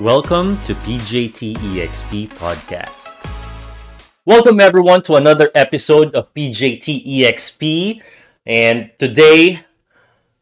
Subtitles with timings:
[0.00, 3.12] Welcome to PJT EXP Podcast.
[4.24, 8.00] Welcome everyone to another episode of PJT EXP.
[8.46, 9.60] And today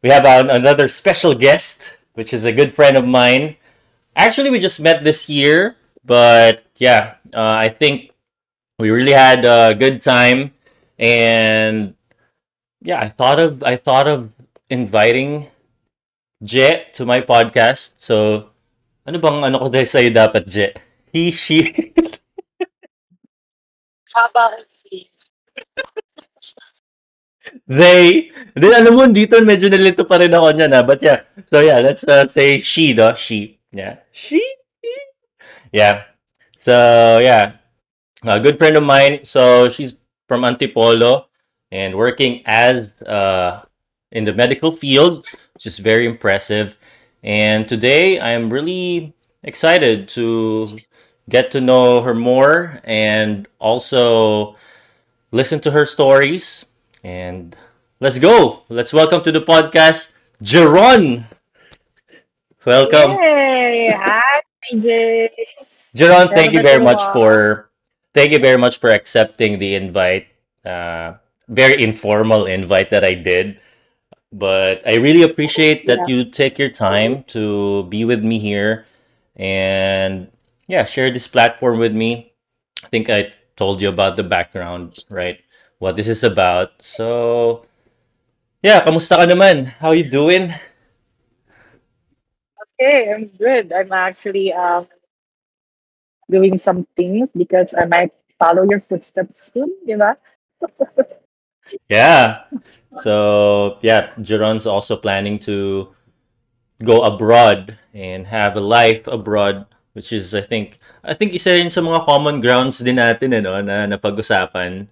[0.01, 3.57] we have an, another special guest, which is a good friend of mine.
[4.15, 8.13] Actually, we just met this year, but yeah, uh, I think
[8.79, 10.55] we really had a good time.
[11.01, 11.95] And
[12.81, 14.31] yeah, I thought of I thought of
[14.71, 15.49] inviting
[16.45, 17.95] Je to my podcast.
[17.97, 18.51] So,
[19.09, 20.69] ano bang ano ko dahil sa'yo dapat, Je?
[21.09, 21.73] He, she.
[24.13, 24.61] Haba
[27.65, 28.31] they.
[28.53, 30.83] Then, alam mo, dito medyo nalito pa rin ako niyan, ha?
[30.85, 31.25] But yeah.
[31.49, 33.15] So, yeah, let's uh, say she, no?
[33.15, 33.61] She.
[33.73, 34.05] Yeah.
[34.13, 34.41] She.
[35.73, 36.05] Yeah.
[36.61, 36.73] So,
[37.21, 37.57] yeah.
[38.25, 39.25] A good friend of mine.
[39.25, 39.97] So, she's
[40.29, 41.33] from Antipolo
[41.71, 43.65] and working as uh,
[44.13, 46.77] in the medical field, which is very impressive.
[47.23, 50.79] And today I'm really excited to
[51.29, 54.57] get to know her more and also
[55.31, 56.67] listen to her stories.
[57.03, 57.57] And
[58.01, 58.63] let's go.
[58.69, 60.13] Let's welcome to the podcast,
[60.43, 61.27] Jeron.
[62.65, 63.17] Welcome.
[63.19, 63.95] Yay!
[63.97, 64.41] Hi,
[64.71, 65.29] CJ.
[65.97, 67.71] Jeron, thank you very much for
[68.15, 70.27] thank you very much for accepting the invite.
[70.65, 71.15] Uh,
[71.49, 73.59] very informal invite that I did.
[74.33, 76.09] But I really appreciate that Yeah.
[76.09, 78.85] you take your time to be with me here
[79.37, 80.29] and
[80.69, 82.33] yeah, share this platform with me.
[82.85, 85.41] I think I told you about the background, right?
[85.79, 86.83] What this is about.
[86.83, 87.65] So,
[88.63, 89.67] yeah, kamusta ka naman?
[89.81, 90.55] How you doing?
[92.81, 93.73] Okay, I'm good.
[93.73, 94.89] I'm actually um
[96.31, 100.17] doing some things because I might follow your footsteps soon, di ba?
[101.89, 102.45] Yeah.
[103.03, 105.89] So, yeah, Jeron's also planning to
[106.83, 111.71] go abroad and have a life abroad, which is, I think, I think isa rin
[111.71, 114.89] sa mga common grounds din natin, ano, na napag-usapan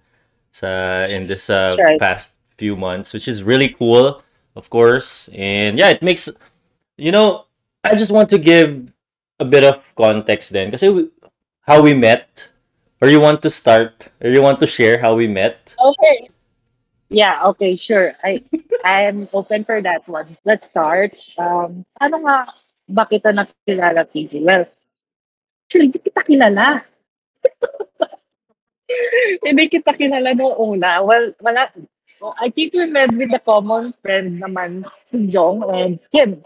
[0.51, 1.99] sa, in this uh, right.
[1.99, 4.23] past few months, which is really cool,
[4.55, 5.29] of course.
[5.35, 6.29] And yeah, it makes,
[6.97, 7.45] you know,
[7.83, 8.91] I just want to give
[9.39, 10.83] a bit of context then, because
[11.61, 12.49] how we met,
[12.99, 15.75] or you want to start, or you want to share how we met?
[15.77, 16.29] Okay.
[17.09, 18.19] Yeah, okay, sure.
[18.19, 18.43] I
[18.83, 20.35] I am open for that one.
[20.43, 21.15] Let's start.
[21.39, 22.51] Um, ano nga
[22.91, 24.43] ba kita nakilala, PJ?
[24.43, 24.67] Well,
[25.67, 26.83] actually, hindi kita kilala.
[29.43, 31.03] Hindi kita kilala noong una.
[31.03, 31.67] Well, wala.
[32.39, 36.39] I think we met with a common friend naman, si Jong and Kim.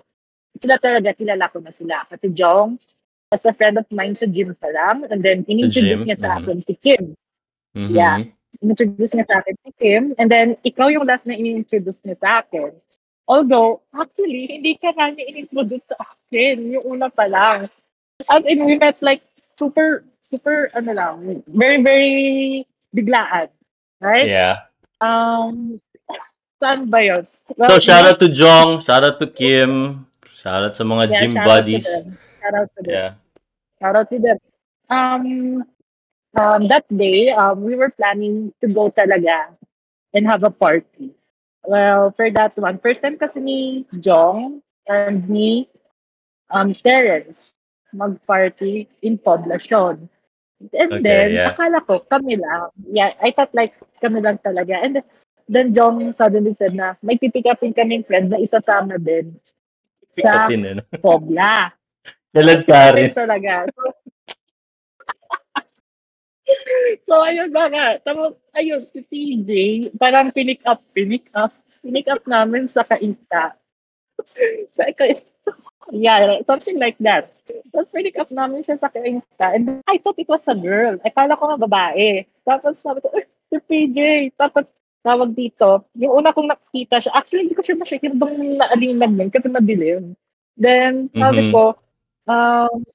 [0.57, 2.01] Sila talaga, kilala ko na sila.
[2.09, 2.81] Kasi Jong
[3.29, 5.05] was a friend of mine sa gym pa lang.
[5.13, 6.38] And then, in-introduce niya sa Mhm.
[6.41, 7.13] akin si Kim.
[7.78, 7.93] Mhm.
[7.93, 8.25] Yeah.
[8.59, 10.03] In-introduce niya sa akin si Kim.
[10.19, 12.75] And then, ikaw yung last na in-introduce niya sa akin.
[13.31, 16.75] Although, actually, hindi ka na niya in-introduce sa akin.
[16.75, 17.72] Yung una pa lang.
[18.28, 19.23] As in, we met like
[19.56, 21.16] super, super, ano lang,
[21.47, 22.16] very, very
[22.94, 23.47] biglaan.
[24.01, 24.28] Right?
[24.28, 24.66] Yeah.
[25.01, 25.81] Um,
[26.61, 27.23] saan ba yun?
[27.57, 31.31] So, shout out to Jong, shout out to Kim, shout out sa mga yeah, gym
[31.34, 31.85] shout out to buddies.
[31.85, 32.17] them.
[32.41, 32.94] Shout out to them.
[32.94, 33.11] Yeah.
[33.81, 34.38] Shout out to them.
[34.91, 35.25] Um,
[36.38, 39.52] um, that day, um, we were planning to go talaga
[40.14, 41.12] and have a party.
[41.64, 45.70] Well, for that one, first time kasi ni Jong and me,
[46.50, 47.56] um, Terence,
[47.94, 50.09] mag-party in Poblacion.
[50.62, 51.53] And Okay, then, yeah.
[51.53, 52.70] akala ko, kami lang.
[52.90, 54.78] Yeah, I thought like, kami lang talaga.
[54.78, 55.06] And then,
[55.50, 59.38] then Jong suddenly said na, may pipick upin kaming friend na isasama din
[60.18, 60.81] sa up ano?
[61.00, 61.72] Pobla.
[62.31, 63.12] Kailan ka rin?
[63.12, 63.68] Talaga.
[63.72, 63.81] So,
[67.07, 67.88] so ayun ba nga.
[68.02, 69.52] Tapos, ayun, si TJ,
[69.96, 73.56] parang pinick up, pinick up, pinick up namin sa kainta.
[74.75, 75.25] sa kainta.
[75.91, 77.35] Yeah, something like that.
[77.74, 79.52] Tapos pinick up namin siya sa kainta.
[79.52, 81.02] And I thought it was a girl.
[81.03, 82.24] Akala ko nga babae.
[82.46, 84.00] Tapos sabi ko, "Uy, si PJ.
[84.40, 84.69] Tapos
[85.02, 89.29] tawag dito, yung una kong nakita siya, actually hindi ko siya masyadong bang naalingan yun
[89.34, 90.13] kasi madilim.
[90.53, 91.52] Then, sabi Mhm.
[91.52, 91.64] ko,
[92.29, 92.85] um,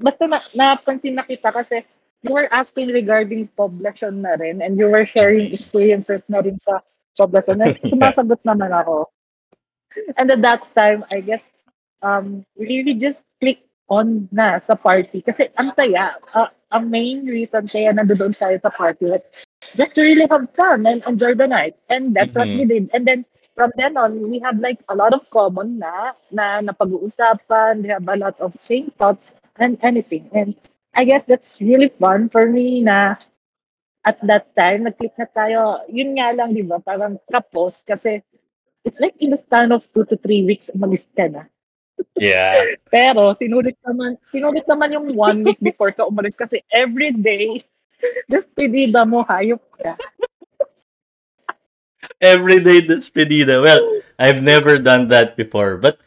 [0.00, 1.84] basta na, napansin na kita kasi
[2.22, 6.80] you were asking regarding poblacion na rin and you were sharing experiences na rin sa
[7.18, 7.62] poblacion.
[7.62, 9.08] And sumasagot naman ako.
[10.16, 11.42] And at that time, I guess,
[12.02, 15.22] um, really just click on na sa party.
[15.22, 16.16] Kasi ang saya.
[16.34, 19.30] Uh, ang main reason kaya nandoon tayo sa party was
[19.74, 21.74] just to really have fun and enjoy the night.
[21.88, 22.58] And that's what Mhm.
[22.58, 22.90] we did.
[22.92, 23.24] And then
[23.56, 27.82] from then on, we had like a lot of common na na napag-uusapan.
[27.82, 30.28] We have a lot of same thoughts and anything.
[30.36, 30.54] And
[30.94, 33.14] I guess that's really fun for me na
[34.06, 35.84] at that time, nag-click na tayo.
[35.92, 36.80] Yun nga lang, di ba?
[36.80, 38.24] Parang kapos kasi
[38.88, 41.44] it's like in the span of two to three weeks, umalis ka na.
[42.16, 42.54] Yeah.
[42.94, 47.58] Pero sinulit naman sinulit naman yung one week before ka umalis kasi every day
[48.32, 49.98] despedida mo, hayop ka.
[52.22, 53.60] Everyday despedida.
[53.62, 53.82] Well,
[54.18, 55.76] I've never done that before.
[55.76, 55.98] But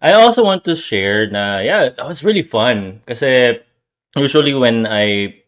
[0.00, 3.02] I also want to share na, yeah, that was really fun.
[3.06, 3.60] Kasi
[4.16, 5.42] usually when I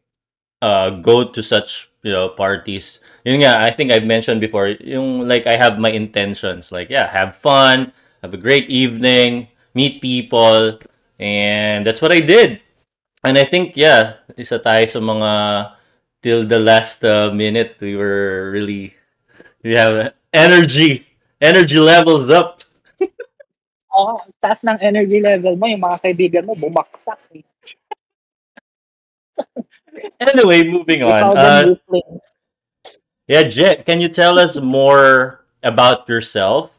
[0.60, 5.28] uh, go to such, you know, parties, yun nga, I think I've mentioned before, yung
[5.28, 6.72] like I have my intentions.
[6.72, 7.92] Like, yeah, have fun,
[8.22, 10.78] have a great evening, meet people,
[11.18, 12.60] and that's what I did.
[13.22, 15.30] And I think, yeah, isa tayo sa mga
[16.22, 18.94] till the last uh, minute, we were really
[19.62, 21.06] we have energy.
[21.42, 22.62] Energy levels up.
[23.94, 27.18] oh, taas ng energy level mo, yung mga kaibigan mo, bumaksak.
[27.34, 27.46] Eh.
[30.20, 31.36] Anyway, moving on.
[31.36, 31.74] Uh,
[33.28, 36.72] yeah, Jet, can you tell us more about yourself?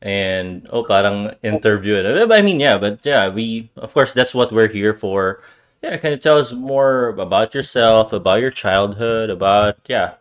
[0.00, 1.98] And oh, parang interview.
[2.32, 5.42] I mean, yeah, but yeah, we of course that's what we're here for.
[5.82, 10.14] Yeah, can you tell us more about yourself, about your childhood, about yeah,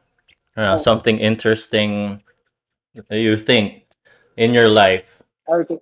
[0.57, 0.83] uh, Okay.
[0.83, 2.23] something interesting
[3.09, 3.85] that you think
[4.35, 5.21] in your life?
[5.49, 5.79] okay.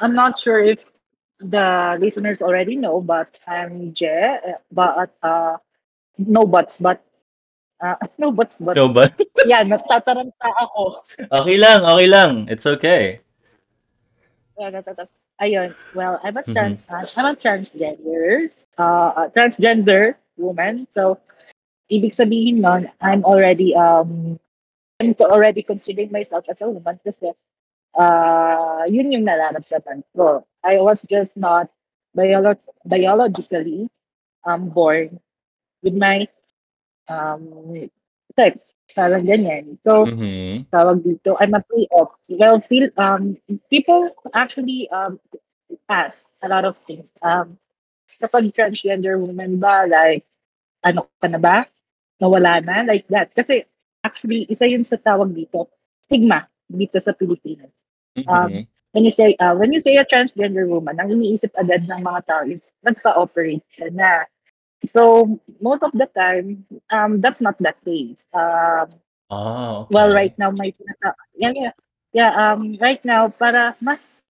[0.00, 0.78] I'm not sure if
[1.40, 5.56] the listeners already know, but I'm Je, uh, but uh,
[6.18, 7.02] no buts, but
[7.80, 9.16] uh, no buts, but No, but
[9.46, 11.00] yeah, natataranta ako.
[11.32, 12.46] okay lang, okay lang.
[12.48, 13.20] It's okay.
[14.60, 14.82] Yeah,
[15.40, 18.44] Ayun, well, I'm a trans, uh, I'm a transgender,
[18.76, 20.84] uh, a transgender woman.
[20.92, 21.16] So,
[21.88, 24.36] ibig sabihin nun, I'm already, um,
[25.00, 27.32] I'm already considering myself as a woman kasi
[27.96, 30.44] uh, yun yung nararamdaman ko.
[30.62, 31.70] I was just not
[32.16, 33.88] biolo- biologically
[34.44, 35.18] um, born
[35.82, 36.28] with my
[37.08, 37.90] um,
[38.36, 38.74] sex.
[38.94, 39.78] Parang ganyan.
[39.82, 40.66] So, Mhm.
[40.70, 42.18] tawag dito, I'm a pre-op.
[42.34, 43.38] Well, feel, um,
[43.70, 45.22] people actually um,
[45.88, 47.14] ask a lot of things.
[47.22, 47.54] Um,
[48.18, 50.26] kapag transgender woman ba, like,
[50.82, 51.56] ano ka na ba?
[52.18, 52.82] Nawala na?
[52.82, 53.30] Like that.
[53.32, 53.62] Kasi,
[54.02, 55.70] actually, isa yun sa tawag dito,
[56.02, 57.72] stigma dito sa Pilipinas.
[58.26, 58.66] Um, Mhm.
[58.92, 62.20] when you say uh, when you say a transgender woman, ang iniisip agad ng mga
[62.26, 64.26] tao is nagpa-operate ka na.
[64.86, 65.28] So
[65.60, 68.26] most of the time, um, that's not the case.
[68.32, 68.96] Um,
[69.30, 70.26] Oh, well, okay.
[70.26, 71.74] right now may pinaka yeah, yeah,
[72.10, 74.26] yeah, um, right now para mas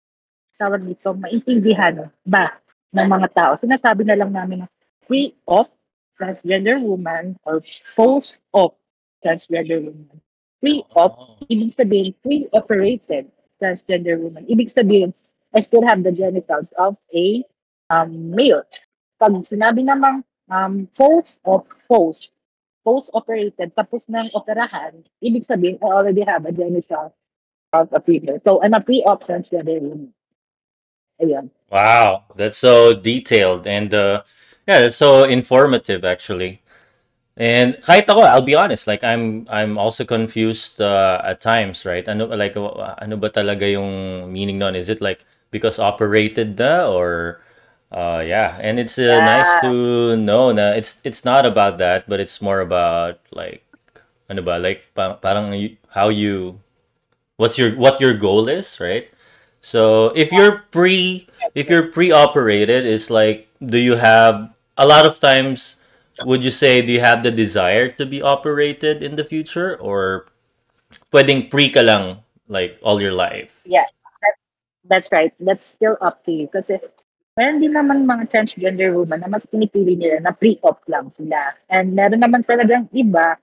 [0.60, 2.60] tawag dito maintindihan ba
[2.92, 3.52] ng mga tao.
[3.56, 4.68] Sinasabi na lang namin na
[5.08, 5.72] pre-op
[6.20, 7.64] transgender woman or
[7.96, 8.76] post-op
[9.24, 10.20] transgender woman.
[10.60, 11.48] Pre-op Oh.
[11.48, 14.44] ibig sabihin pre-operated transgender woman.
[14.48, 15.16] Ibig sabihin,
[15.56, 17.44] I still have the genitals of a
[17.90, 18.64] um, male.
[19.20, 22.32] Pag sinabi namang um, post of post,
[22.84, 27.12] post-operated, tapos ng operahan, ibig sabihin, I already have a genital
[27.74, 28.40] of a female.
[28.44, 30.14] So, I'm a pre-op transgender woman.
[31.20, 31.52] Ayan.
[31.68, 34.24] Wow, that's so detailed and uh
[34.66, 36.64] yeah, that's so informative actually.
[37.40, 42.04] And kahit ako, I'll be honest, like I'm I'm also confused uh, at times, right?
[42.04, 44.76] Ano like uh, ano ba talaga yung meaning nun?
[44.76, 47.40] Is it like because operated na or
[47.96, 52.20] uh yeah, and it's uh, nice to know na it's it's not about that, but
[52.20, 53.64] it's more about like
[54.28, 55.56] ano ba, like pa parang
[55.96, 56.60] how you
[57.40, 59.08] what's your what your goal is, right?
[59.64, 61.24] So if you're pre
[61.56, 65.79] if you're pre-operated, it's like do you have a lot of times
[66.26, 70.28] would you say do you have the desire to be operated in the future or
[71.14, 73.62] pwedeng pre ka lang like all your life?
[73.66, 73.86] Yeah.
[74.22, 74.40] That's,
[74.90, 75.34] that's right.
[75.40, 76.48] That's still up to you.
[76.50, 76.80] Kasi
[77.38, 81.56] meron din naman mga transgender woman na mas pinipili nila na pre-op lang sila.
[81.72, 83.40] And meron naman talagang iba,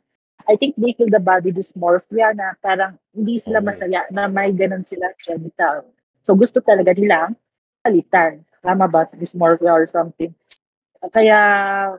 [0.46, 3.66] I think they feel the body dysmorphia na parang hindi sila Oh.
[3.66, 5.88] masaya na may ganun sila genital.
[6.22, 7.34] So gusto talaga nilang
[7.82, 8.42] palitan.
[8.62, 9.06] Tama ba?
[9.14, 10.34] Dysmorphia or something.
[11.12, 11.38] Kaya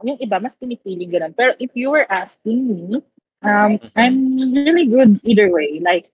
[0.03, 1.33] yung iba, mas pinipili ganun.
[1.37, 3.01] Pero if you were asking me,
[3.45, 3.91] um, Mhm.
[3.95, 4.17] I'm
[4.53, 5.79] really good either way.
[5.79, 6.09] Like,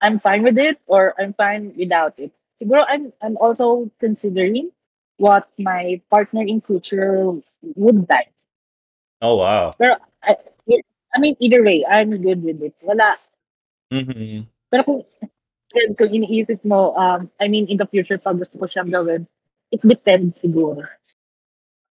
[0.00, 2.30] I'm fine with it or I'm fine without it.
[2.58, 4.70] Siguro I'm I'm also considering
[5.18, 7.34] what my partner in future
[7.78, 8.30] would like.
[9.22, 9.74] Oh wow.
[9.78, 10.38] Pero I,
[11.14, 12.74] I mean either way, I'm good with it.
[12.82, 13.18] Wala.
[13.90, 14.46] Mhm.
[14.70, 15.00] Pero kung
[15.70, 19.26] kung kung iniisip mo, um, I mean in the future pag gusto ko siyang gawin,
[19.70, 20.86] it depends siguro.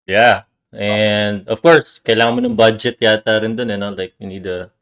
[0.06, 0.44] Yeah.
[0.73, 3.92] And of course, kailangan mo ng budget yata rin dun, eh, no?
[3.92, 4.73] Like you need a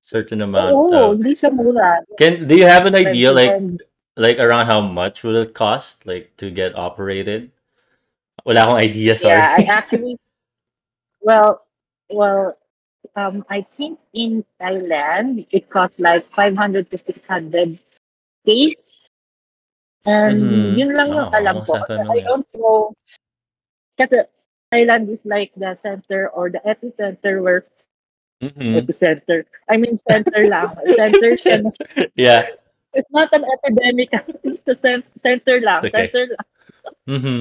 [0.00, 2.00] certain amount Oo, of hindi siya mura.
[2.16, 3.86] Can do you have an idea Expensive like
[4.16, 7.52] like around how much will it cost like to get operated?
[8.48, 9.68] Wala akong idea, yeah, I sorry.
[9.68, 10.14] actually
[11.28, 11.66] well
[12.08, 12.56] well
[13.18, 17.76] um I think in Thailand it costs like 500 to 600
[18.46, 18.74] k
[20.08, 20.78] And Mhm.
[20.78, 21.76] yun lang yung Oo, alam ko.
[21.76, 22.80] Kasi tatanong I don't know,
[23.98, 24.16] kasi
[24.72, 27.64] Thailand is like the center or the epicenter where
[28.42, 28.78] Mhm.
[28.78, 29.44] epicenter.
[29.68, 30.70] I mean center lang.
[30.94, 31.66] Center siya.
[32.14, 32.46] yeah.
[32.94, 34.10] It's not an epidemic.
[34.46, 35.82] It's the cen- center lang.
[35.84, 36.06] It's okay.
[36.06, 36.46] Center lang.
[37.08, 37.40] Mhm.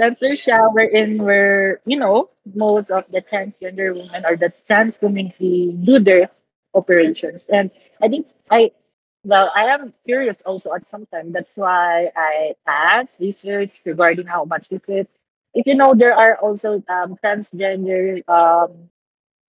[0.00, 5.76] Center siya wherein where, you know, most of the transgender women or the trans community
[5.84, 6.30] do their
[6.74, 7.46] operations.
[7.52, 7.70] And
[8.02, 8.72] I think I
[9.24, 11.32] well, I am curious also at some time.
[11.32, 15.08] That's why I asked research regarding how much is it.
[15.54, 18.88] If you know, there are also um, transgender um,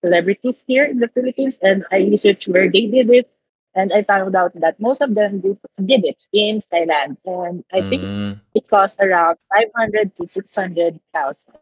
[0.03, 3.29] celebrities here in the Philippines, and I researched where they did it,
[3.75, 7.83] and I found out that most of them did, did it in Thailand, and I
[7.83, 11.55] think Mm, it costs around five hundred to six hundred thousand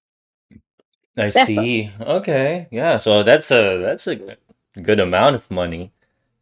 [1.17, 1.31] I pesos.
[1.31, 1.91] see.
[1.99, 2.67] Okay.
[2.71, 2.99] Yeah.
[2.99, 4.37] So that's a that's a
[4.81, 5.91] good amount of money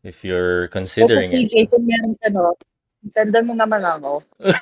[0.04, 1.52] if you're considering it.
[1.52, 2.16] PJ, kung meron
[3.10, 4.22] sendan mo naman ako.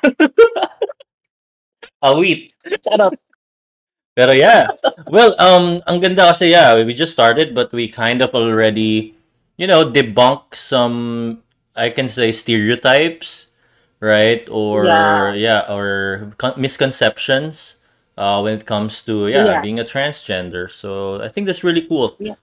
[2.04, 2.52] Awit.
[2.84, 3.16] Charot.
[4.20, 4.68] Pero yeah.
[5.08, 9.16] Well, um, ang ganda kasi yeah, we just started, but we kind of already,
[9.56, 11.40] you know, debunk some,
[11.72, 13.48] I can say, stereotypes,
[14.04, 14.44] right?
[14.52, 15.32] Or Yeah.
[15.32, 17.80] yeah, or con- misconceptions,
[18.20, 19.60] uh, when it comes to yeah, Yeah.
[19.64, 20.68] being a transgender.
[20.68, 22.12] So I think that's really cool.
[22.20, 22.36] Yeah.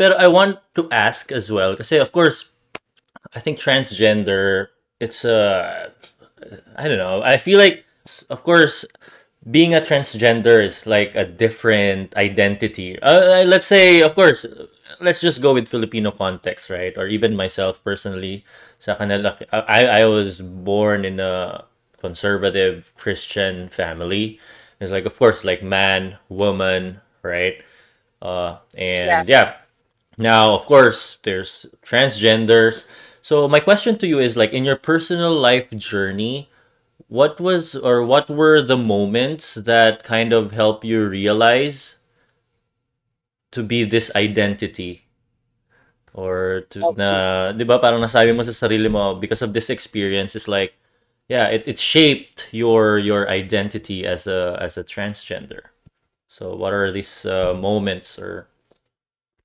[0.00, 2.48] Pero I want to ask as well, kasi of course,
[3.36, 5.92] I think transgender, it's a,
[6.72, 7.20] I don't know.
[7.20, 7.84] I feel like,
[8.32, 8.88] of course,
[9.48, 12.98] being a transgender is like a different identity.
[13.00, 14.46] Uh, let's say, of course,
[15.00, 16.96] let's just go with Filipino context, right?
[16.96, 18.44] Or even myself personally,
[18.78, 21.64] sa kanila, I, I was born in a
[22.00, 24.40] conservative Christian family.
[24.80, 27.62] It's like, of course, like man, woman, right?
[28.22, 28.58] Uh,
[29.04, 29.20] Yeah.
[29.20, 29.54] and yeah,
[30.18, 32.86] now, of course, there's transgenders.
[33.22, 36.48] So my question to you is like in your personal life journey,
[37.08, 41.98] what was or what were the moments that kind of help you realize
[43.52, 45.06] to be this identity
[46.14, 46.96] or to Okay.
[46.96, 50.74] na 'di ba parang nasabi mo sa sarili mo because of this experience is like
[51.28, 55.74] yeah, it it shaped your your identity as a as a transgender.
[56.28, 58.48] So what are these uh, moments or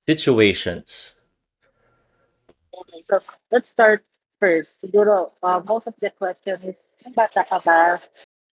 [0.06, 1.16] situations?
[2.74, 4.04] Okay, so let's start
[4.42, 4.82] first.
[4.82, 8.02] Siguro, uh, most of the question is, bata ka ba,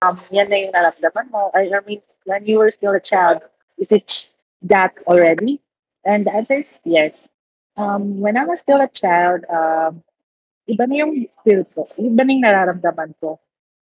[0.01, 1.53] um, yan na yung naramdaman mo?
[1.53, 3.45] I, I mean, when you were still a child,
[3.77, 4.33] is it
[4.65, 5.61] that already?
[6.09, 7.29] And the answer is yes.
[7.77, 10.01] Um, when I was still a child, um,
[10.65, 13.37] iba na yung feel ko, iba na yung nararamdaman ko.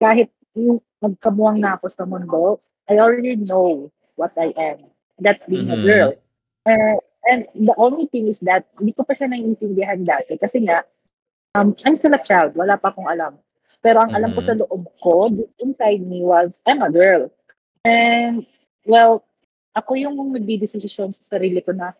[0.04, 2.60] Kahit yung magkamuwang na ako sa mundo,
[2.92, 3.88] I already know
[4.20, 4.84] what I am.
[5.16, 5.88] That's being a Mhm.
[5.88, 6.12] girl.
[6.66, 6.98] Uh,
[7.32, 10.36] and the only thing is that, hindi ko pa siya naiintindihan dati.
[10.36, 10.84] Kasi nga,
[11.56, 12.54] um, I'm still a child.
[12.60, 13.40] Wala pa akong alam.
[13.80, 14.68] Pero ang alam ko sa Mhm.
[14.68, 15.32] loob ko,
[15.64, 17.32] inside me was, I'm a girl.
[17.88, 18.44] And,
[18.84, 19.24] well,
[19.78, 21.96] ako yung nagdidesisyon sa sarili ko na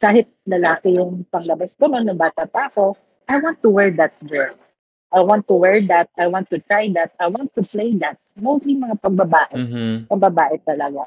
[0.00, 2.96] kahit lalaki yung panglabas ko noon, nung bata pa ako,
[3.28, 4.64] I want to wear that dress.
[5.10, 6.08] I want to wear that.
[6.14, 7.12] I want to try that.
[7.18, 8.16] I want to play that.
[8.38, 9.54] Mostly mga pambabae.
[9.58, 10.06] Mhm.
[10.06, 11.04] Pambabae talaga.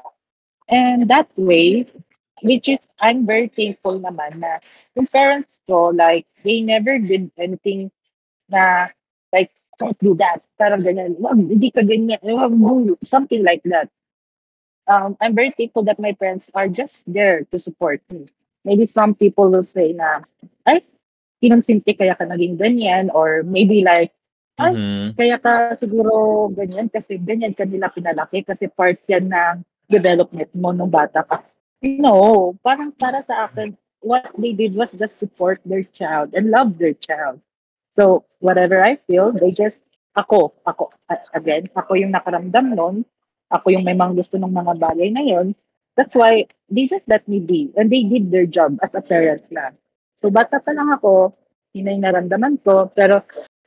[0.68, 1.88] And that way,
[2.42, 4.58] which is, I'm very thankful naman na
[4.96, 7.90] yung parents ko, like, they never did anything
[8.48, 8.88] na,
[9.32, 10.46] like, don't do that.
[10.58, 11.18] Parang ganyan.
[11.18, 12.18] Wag, hindi ka ganyan.
[12.22, 12.52] Wag.
[13.04, 13.90] Something like that.
[14.86, 18.26] Um, I'm very thankful that my parents are just there to support me.
[18.64, 20.20] Maybe some people will say na,
[20.66, 20.84] ay,
[21.42, 23.08] kinonsinti kaya ka naging ganyan.
[23.12, 24.12] Or maybe like,
[24.60, 25.16] ay, Mhm.
[25.16, 30.70] kaya ka siguro ganyan kasi ganyan ka nila pinalaki kasi part yan ng development mo
[30.70, 31.42] nung bata ka.
[31.84, 36.80] No, parang para sa akin, what they did was just support their child and love
[36.80, 37.44] their child.
[37.92, 39.84] So, whatever I feel, they just,
[40.16, 40.96] ako, ako,
[41.36, 43.04] again, ako yung nakaramdam nun,
[43.52, 45.52] ako yung may mga gusto ng mga bagay na yun,
[45.92, 47.68] that's why they just let me be.
[47.76, 49.76] And they did their job as a parent lang.
[50.16, 51.36] So, bata pa lang ako,
[51.76, 53.20] yun na yung naramdaman ko, pero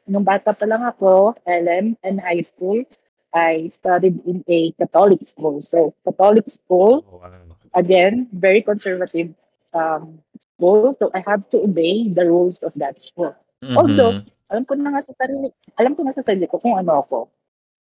[0.10, 2.82] nung bata pa lang ako, LM and high school,
[3.30, 5.62] I studied in a Catholic school.
[5.62, 7.57] So, Catholic school, Oh, wow.
[7.78, 9.36] Again, very conservative
[9.74, 10.20] um,
[10.58, 10.90] school.
[10.90, 13.30] So, I have to obey the rules of that school.
[13.76, 14.28] Although, Mhm.
[14.50, 17.30] alam ko na nga sa sarili, alam ko na sa sarili ko kung ano ako.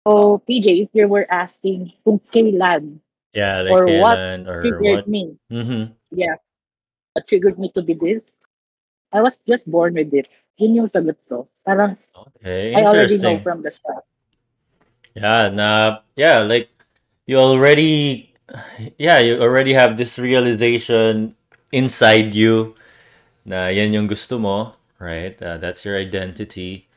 [0.07, 3.01] So, PJ, if you were asking kung kailan
[3.35, 5.09] Yeah, like or what or triggered what.
[5.09, 5.95] me, Mhm.
[6.11, 6.37] yeah,
[7.15, 8.25] what triggered me to be this,
[9.13, 10.29] I was just born with it.
[10.59, 11.49] Yun yung sagot ko.
[11.65, 14.05] Parang, Okay, I already know from the start.
[15.15, 16.71] Yeah, na yeah, like
[17.27, 18.34] you already
[18.99, 21.35] yeah, you already have this realization
[21.73, 22.75] inside you
[23.45, 25.41] na yan yung gusto mo, right?
[25.43, 26.89] Uh, that's your identity.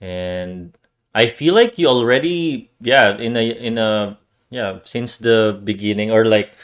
[0.00, 0.76] And
[1.14, 4.18] I feel like you already, yeah, in a, in a,
[4.50, 6.54] yeah, since the beginning or like,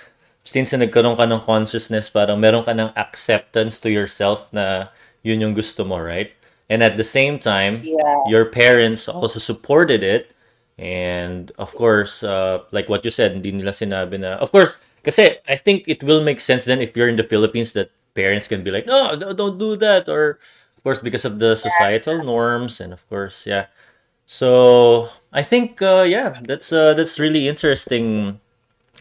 [0.45, 4.89] since na nagkaroon ka ng consciousness, parang meron ka ng acceptance to yourself na
[5.23, 6.35] yun yung gusto mo, right?
[6.69, 8.27] And at the same time, Yeah.
[8.27, 10.32] your parents also supported it.
[10.83, 15.39] And of course, uh, like what you said, hindi nila sinabi na, of course, kasi
[15.47, 18.67] I think it will make sense then if you're in the Philippines that parents can
[18.67, 20.11] be like, no, no, don't do that.
[20.11, 20.43] Or,
[20.75, 22.83] of course, because of the societal norms.
[22.83, 23.71] And of course, yeah.
[24.27, 28.41] So I think, uh, yeah, that's uh, that's really interesting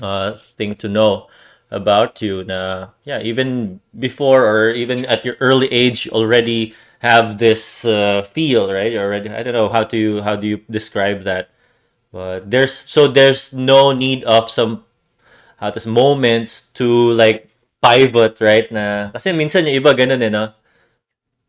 [0.01, 1.27] uh, thing to know
[1.71, 2.43] about you.
[2.43, 8.21] Na yeah, even before or even at your early age, you already have this uh,
[8.21, 8.93] feel, right?
[8.93, 11.50] Already, I don't know how to how do you describe that,
[12.11, 14.83] but there's so there's no need of some
[15.57, 17.49] how to moments to like
[17.83, 18.69] pivot, right?
[18.71, 20.51] Na kasi minsan yung iba ganun eh, no?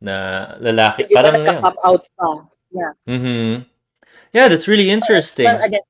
[0.02, 0.14] Na
[0.58, 1.58] lalaki, Yung parang yeah.
[1.58, 2.28] nagka-pop out pa.
[2.72, 2.92] Yeah.
[3.06, 3.52] Mm-hmm.
[4.32, 5.46] Yeah, that's really Well, interesting.
[5.48, 5.84] again,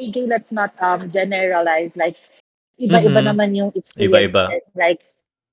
[0.00, 1.92] AJ, let's not um generalize.
[1.94, 2.16] Like,
[2.80, 3.28] iba-iba Mm-hmm.
[3.28, 4.50] naman yung Iba-iba.
[4.50, 4.70] experience.
[4.74, 5.00] Like,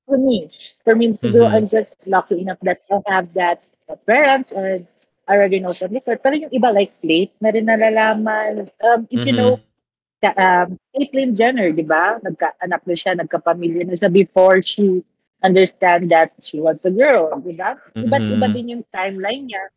[0.08, 0.48] for me,
[0.84, 1.56] for me, siguro Mm-hmm.
[1.56, 3.62] I'm just lucky enough that I have that
[4.08, 4.84] parents I
[5.30, 6.18] already know from before.
[6.18, 8.72] Pero yung iba, like, late na rin nalalaman.
[8.82, 10.24] Um, if you know, Mm-hmm.
[10.24, 12.18] ka, um, Caitlyn Jenner, di ba?
[12.24, 15.04] Nagka-anak na siya, nagka-pamilya na siya before she
[15.44, 17.78] understand that she was a girl, di ba?
[18.02, 18.54] Iba't iba Mm-hmm.
[18.54, 19.70] din yung timeline niya.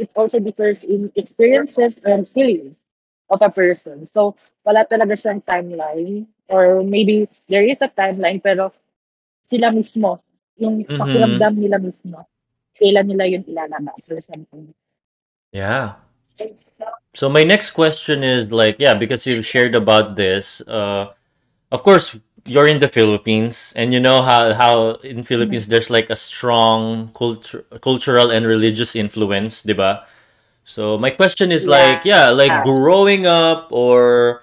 [0.00, 2.76] It also differs in experiences and feelings
[3.28, 4.06] of a person.
[4.08, 8.72] So, wala talaga siyang timeline or maybe there is a timeline pero
[9.44, 10.20] sila mismo,
[10.56, 10.96] yung Mm-hmm.
[10.96, 12.24] pakiramdam nila mismo,
[12.76, 14.72] kailan nila yun ilalabas or something.
[15.52, 15.94] Yeah.
[17.14, 21.12] So my next question is like, yeah, because you shared about this, uh,
[21.70, 26.10] of course you're in the Philippines and you know how how in Philippines there's like
[26.10, 30.02] a strong culture cultural and religious influence, diba?
[30.64, 34.42] So my question is like, yeah, like growing up or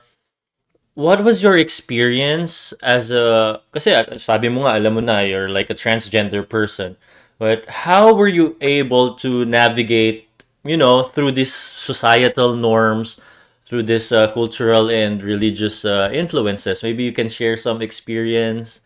[0.95, 5.69] what was your experience as a kasi sabi mo nga alam mo na you're like
[5.69, 6.95] a transgender person.
[7.39, 10.28] But how were you able to navigate,
[10.63, 13.19] you know, through these societal norms,
[13.65, 16.83] through this uh, cultural and religious uh, influences?
[16.83, 18.81] Maybe you can share some experience,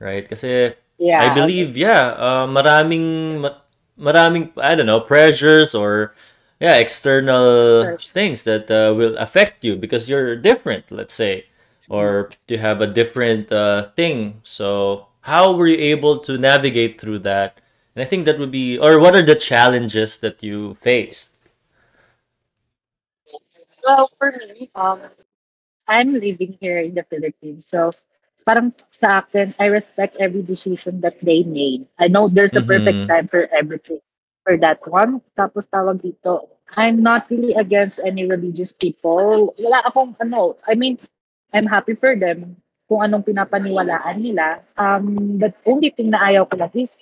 [0.00, 0.26] right?
[0.28, 1.20] Kasi Yeah.
[1.20, 3.58] I believe, yeah, uh, maraming ma-
[3.98, 6.14] maraming I don't know pressures or
[6.60, 11.46] yeah external things that uh, will affect you because you're different, let's say,
[11.88, 14.40] or you have a different uh, thing.
[14.46, 17.58] So how were you able to navigate through that?
[17.94, 21.32] And I think that would be, or what are the challenges that you faced?
[23.86, 25.00] Well, for me, um,
[25.88, 27.66] I'm living here in the Philippines.
[27.66, 27.92] So,
[28.44, 31.86] parang sa akin, I respect every decision that they made.
[31.98, 33.08] I know there's a perfect Mhm.
[33.08, 34.00] time for everything.
[34.44, 39.54] For that one, tapos tawag dito, I'm not really against any religious people.
[39.56, 40.98] Wala akong ano, I mean,
[41.52, 42.56] I'm happy for them
[42.88, 44.60] kung anong pinapaniwalaan nila.
[44.76, 46.92] Um, the only thing na ayaw ko lang is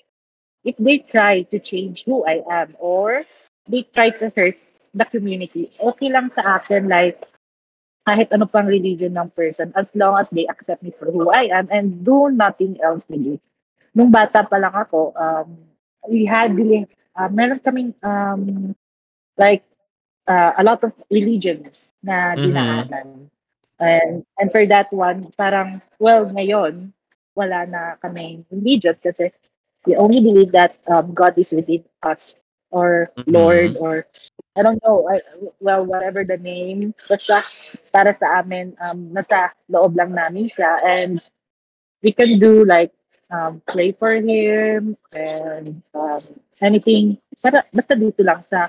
[0.65, 3.25] if they try to change who I am or
[3.69, 4.57] they try to hurt
[4.95, 7.23] the community, okay lang sa akin like
[8.07, 11.51] kahit ano pang religion ng person as long as they accept me for who I
[11.55, 13.43] am and do nothing else with it.
[13.95, 15.49] Nung bata pa lang ako, um,
[16.09, 16.51] we had
[17.15, 18.75] uh, meron kaming um,
[19.39, 19.63] like
[20.27, 22.43] uh, a lot of religions na Mhm.
[22.43, 23.09] dinaanan.
[23.83, 26.93] And, and for that one, parang, well, ngayon,
[27.35, 29.31] wala na kaming religion kasi
[29.87, 32.35] we only believe that um, God is within us
[32.71, 34.07] or Lord or
[34.57, 35.21] I don't know, I,
[35.61, 37.43] well, whatever the name, basta
[37.93, 41.21] para sa amin, um, nasa loob lang namin siya and
[42.03, 42.93] we can do like
[43.31, 46.21] um, pray for him and um,
[46.61, 48.69] anything, para, basta dito lang sa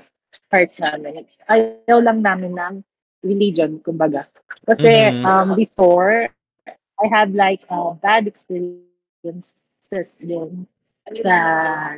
[0.52, 1.26] heart namin.
[1.48, 2.74] Ayaw lang namin ng
[3.24, 4.28] religion, kumbaga.
[4.64, 5.24] Kasi Mhm.
[5.24, 6.28] um, before,
[7.00, 10.64] I had like uh, bad experiences din
[11.12, 11.34] sa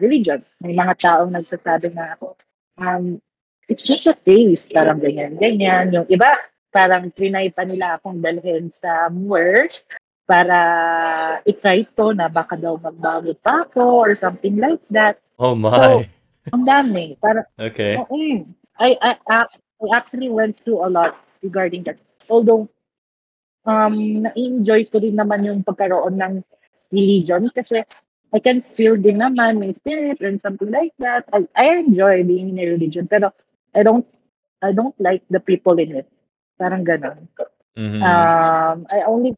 [0.02, 0.42] religion.
[0.58, 2.34] May mga taong nagsasabi na ako,
[2.82, 3.22] um,
[3.70, 5.94] it's just a taste, parang ganyan, ganyan.
[5.94, 6.34] Yung iba,
[6.74, 9.70] parang trinay pa nila akong dalhin sa work
[10.26, 10.58] para
[11.46, 15.22] itry to na baka daw magbago pa ako or something like that.
[15.38, 16.02] Oh So, my.
[16.50, 17.14] ang dami.
[17.22, 17.94] Para, Okay.
[18.02, 18.42] Oo.
[18.76, 21.14] I, I, ac- I actually went through a lot
[21.46, 21.96] regarding that.
[22.26, 22.66] Although,
[23.62, 26.34] um, na-enjoy ko rin naman yung pagkaroon ng
[26.90, 27.86] religion kasi
[28.34, 31.24] I can feel din naman may spirit and something like that.
[31.32, 33.32] I, I enjoy being in a religion pero
[33.74, 34.06] I don't
[34.62, 36.08] I don't like the people in it.
[36.58, 37.28] Parang ganon.
[37.76, 38.00] Mhm.
[38.00, 39.36] Um, I only,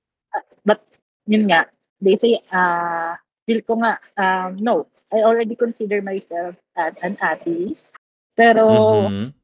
[0.65, 0.81] but
[1.27, 1.67] yun nga,
[2.01, 7.95] they say, uh, feel ko nga, um, no, I already consider myself as an atheist.
[8.39, 8.65] Pero
[9.11, 9.35] Mhm.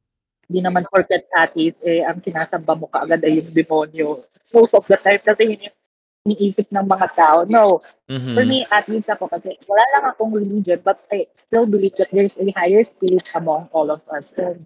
[0.44, 4.08] Hindi naman porket atheist, eh, ang sinasamba mo kaagad ay yung demonyo.
[4.52, 5.78] Most of the time kasi yun yung
[6.24, 7.44] iniisip ng mga tao.
[7.44, 7.84] No.
[8.08, 8.32] Mhm.
[8.32, 12.40] For me, atheist ako kasi wala lang akong religion but I still believe that there's
[12.40, 14.32] a higher spirit among all of us.
[14.40, 14.64] And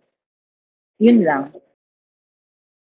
[1.02, 1.50] yun lang.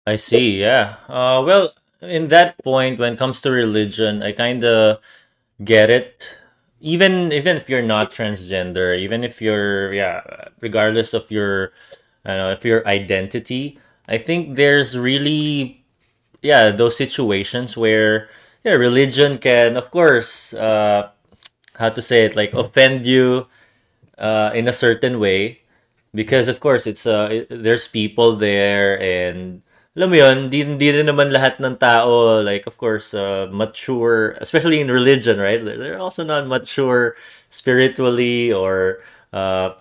[0.08, 0.60] I see.
[0.60, 0.96] Yeah.
[1.08, 5.00] Uh, well, in that point, when it comes to religion, I kind of
[5.62, 6.36] get it.
[6.80, 10.20] Even even if you're not transgender, even if you're yeah,
[10.60, 11.72] regardless of your,
[12.24, 15.80] I know, if your identity, I think there's really
[16.44, 18.28] yeah those situations where
[18.64, 21.10] yeah religion can of course uh
[21.76, 23.46] how to say it like offend you
[24.18, 25.60] uh in a certain way
[26.14, 29.62] because of course it's uh there's people there and
[29.94, 34.34] alam mo yun, di, di rin naman lahat ng tao, like, of course, uh, mature,
[34.42, 35.62] especially in religion, right?
[35.62, 37.14] They're also not mature
[37.46, 39.78] spiritually or uh,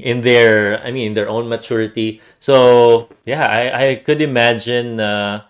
[0.00, 2.22] in their, I mean, in their own maturity.
[2.40, 5.44] So, yeah, I, I could imagine, uh,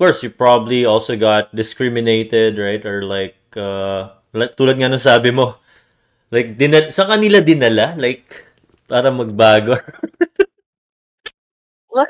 [0.00, 2.80] course, you probably also got discriminated, right?
[2.88, 4.16] Or like, uh,
[4.56, 5.60] tulad nga nung sabi mo,
[6.32, 7.92] like, dinal sa kanila dinala?
[8.00, 8.48] Like,
[8.88, 9.76] para magbago.
[11.90, 12.06] Well,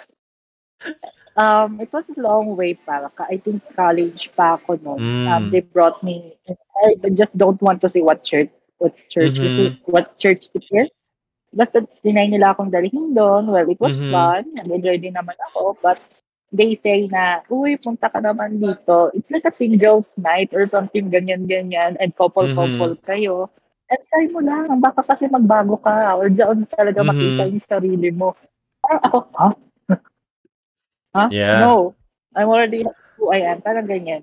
[1.37, 3.09] um, it was a long way pa.
[3.31, 5.03] I think college pa ako noon.
[5.25, 5.51] Um, Mm.
[5.51, 6.37] they brought me,
[6.85, 9.89] I just don't want to say what church, what church, kasi Mhm.
[9.89, 10.89] what church it is.
[11.51, 13.51] Basta tinay nila akong dalhin doon.
[13.51, 14.13] Well, it was Mhm.
[14.13, 14.43] fun.
[14.55, 15.81] Nag-enjoy din naman ako.
[15.83, 15.99] But
[16.51, 19.11] they say na, uy, punta ka naman dito.
[19.15, 21.95] It's like a singles night or something, ganyan-ganyan.
[22.03, 23.07] And couple-couple Mhm.
[23.07, 23.51] kayo.
[23.91, 24.83] And try mo lang.
[24.83, 26.15] Baka kasi magbago ka.
[26.19, 27.51] Or doon talaga makita Mhm.
[27.55, 28.35] yung sarili mo.
[28.83, 29.49] Parang ako, ha?
[31.17, 31.25] Ha?
[31.31, 31.59] Yeah.
[31.59, 31.95] No.
[32.35, 32.87] I'm already
[33.19, 33.63] who I am.
[33.63, 34.23] Parang ganyan.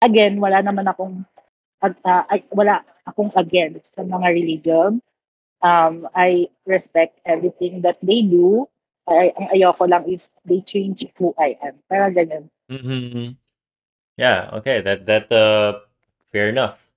[0.00, 1.24] Again, wala naman akong,
[1.84, 5.00] ah, ay, wala akong against sa mga religion.
[5.62, 8.66] Um, I respect everything that they do.
[9.10, 11.74] Ay, ang ayoko lang is they change who I am.
[11.90, 12.46] Parang ganyan.
[12.70, 13.36] Mhm.
[14.16, 15.80] Yeah, okay, that that uh
[16.32, 16.90] fair enough.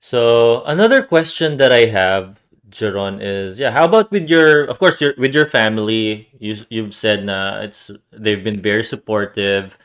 [0.00, 5.00] So another question that I have, Jeron, is yeah, how about with your of course
[5.00, 6.28] your with your family?
[6.38, 9.78] You you've said na it's they've been very supportive.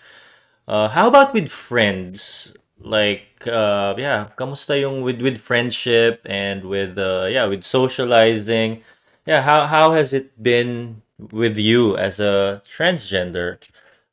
[0.67, 2.53] Uh how about with friends?
[2.79, 8.83] Like uh yeah, kamusta yung with with friendship and with uh yeah, with socializing?
[9.25, 13.59] Yeah, how how has it been with you as a transgender?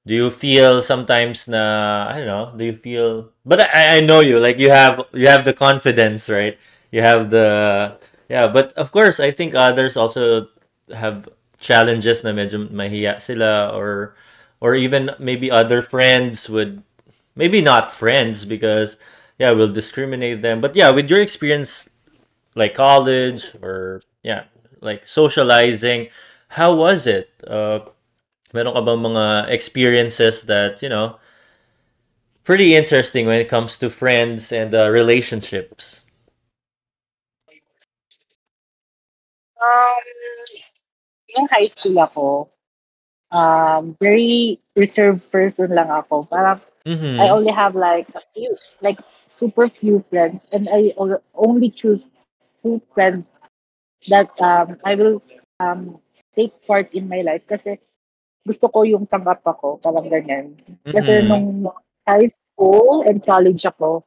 [0.06, 4.20] Do you feel sometimes na I don't know, do you feel but I I know
[4.20, 6.58] you like you have you have the confidence, right?
[6.92, 7.96] You have the
[8.28, 10.48] yeah, but of course I think others also
[10.92, 11.28] have
[11.60, 14.14] challenges na medyo mahiya sila or
[14.60, 16.82] or even maybe other friends would
[17.36, 18.96] maybe not friends because
[19.38, 20.60] yeah, we'll discriminate them.
[20.60, 21.88] But yeah, with your experience
[22.54, 24.44] like college or yeah,
[24.80, 26.08] like socializing,
[26.58, 27.30] how was it?
[27.46, 27.80] Uh
[28.54, 31.18] Meron ka bang mga experiences that, you know,
[32.44, 36.02] pretty interesting when it comes to friends and uh, relationships?
[39.60, 40.04] Um,
[41.34, 42.26] yung high school ako,
[43.32, 46.24] um, very reserved person lang ako.
[46.28, 46.60] Parang
[47.18, 47.34] I Mm-hmm.
[47.34, 50.92] only have like a few, like super few friends, and I
[51.34, 52.06] only choose
[52.62, 53.30] two friends
[54.08, 55.22] that um I will
[55.60, 55.98] um
[56.36, 57.78] take part in my life kasi
[58.44, 60.52] gusto ko yung tanggap ako, parang ganyan.
[60.84, 61.28] Kasi Mm-hmm.
[61.30, 61.72] nung
[62.04, 64.04] high school and college ako,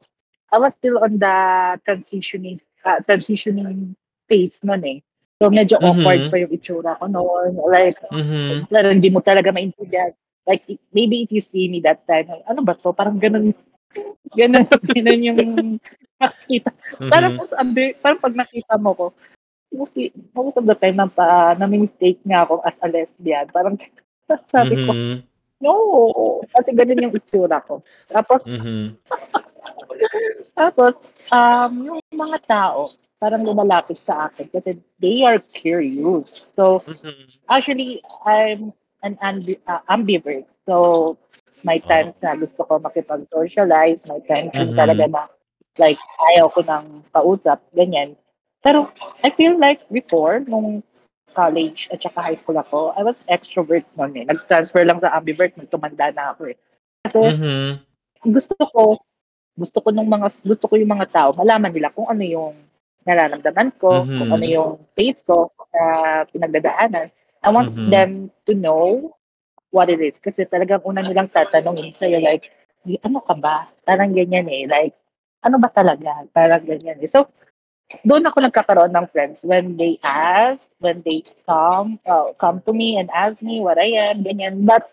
[0.54, 1.36] I was still on the
[1.84, 3.92] transitioning uh, transitioning
[4.30, 4.98] phase noon eh.
[5.42, 6.30] So medyo awkward Mm-hmm.
[6.30, 7.58] pa yung itsura ko noon.
[7.66, 8.70] Like, Mm-hmm.
[8.70, 10.14] parang hindi mo talaga maintindihan.
[10.48, 10.64] Like,
[10.96, 12.94] maybe if you see me that time, ano ba to?
[12.96, 13.52] Parang ganun,
[14.32, 14.64] ganun,
[14.96, 15.40] ganun yung
[16.16, 16.70] nakita.
[17.10, 17.50] Parang, Mm-hmm.
[17.52, 19.06] sabi, parang pag nakita mo ko,
[19.72, 19.94] most,
[20.34, 23.46] most of the time na, pa, na may mistake nga ako as a lesbian.
[23.52, 23.76] Parang,
[24.52, 25.24] sabi ko, Mm-hmm.
[25.60, 25.72] no,
[26.54, 27.82] kasi ganun yung itsura ko.
[28.10, 28.94] Tapos, Mm-hmm.
[30.58, 30.94] tapos,
[31.32, 36.46] um, yung mga tao, parang lumalapit sa akin kasi they are curious.
[36.54, 37.26] So, Mm-hmm.
[37.48, 40.44] Actually, I'm an ambi- uh, ambivert.
[40.68, 41.16] So,
[41.64, 44.76] may times na gusto ko makipag-socialize, may times Mhm.
[44.76, 45.22] talaga na
[45.80, 45.98] like
[46.34, 48.14] ayaw ko ng kausap, ganyan.
[48.62, 48.90] Pero
[49.22, 50.82] I feel like before, nung
[51.34, 54.24] college at saka high school ako, I was extrovert noon eh.
[54.26, 56.56] Nag-transfer lang sa ambivert, nagtumanda na ako eh.
[57.06, 57.70] Kasi Mm-hmm.
[58.34, 58.82] gusto ko,
[59.54, 62.54] gusto ko nung mga, gusto ko yung mga tao, malaman nila kung ano yung
[63.06, 64.16] nararamdaman ko, Mhm.
[64.18, 65.84] kung ano yung phase ko na
[66.28, 67.08] pinagdadaanan.
[67.46, 67.90] I want Mhm.
[67.90, 68.10] them
[68.44, 69.14] to know
[69.70, 70.18] what it is.
[70.18, 72.50] Kasi talagang una nilang tatanungin sa'yo, like,
[72.84, 73.68] "Y- ano ka ba?
[73.86, 74.66] Parang ganyan eh.
[74.66, 74.94] Like,
[75.46, 76.26] ano ba talaga?
[76.34, 77.08] Parang ganyan eh.
[77.08, 77.28] So,
[78.04, 83.00] doon ako nagkakaroon ng friends when they ask, when they come, uh, come to me
[83.00, 84.68] and ask me what I am, ganyan.
[84.68, 84.88] But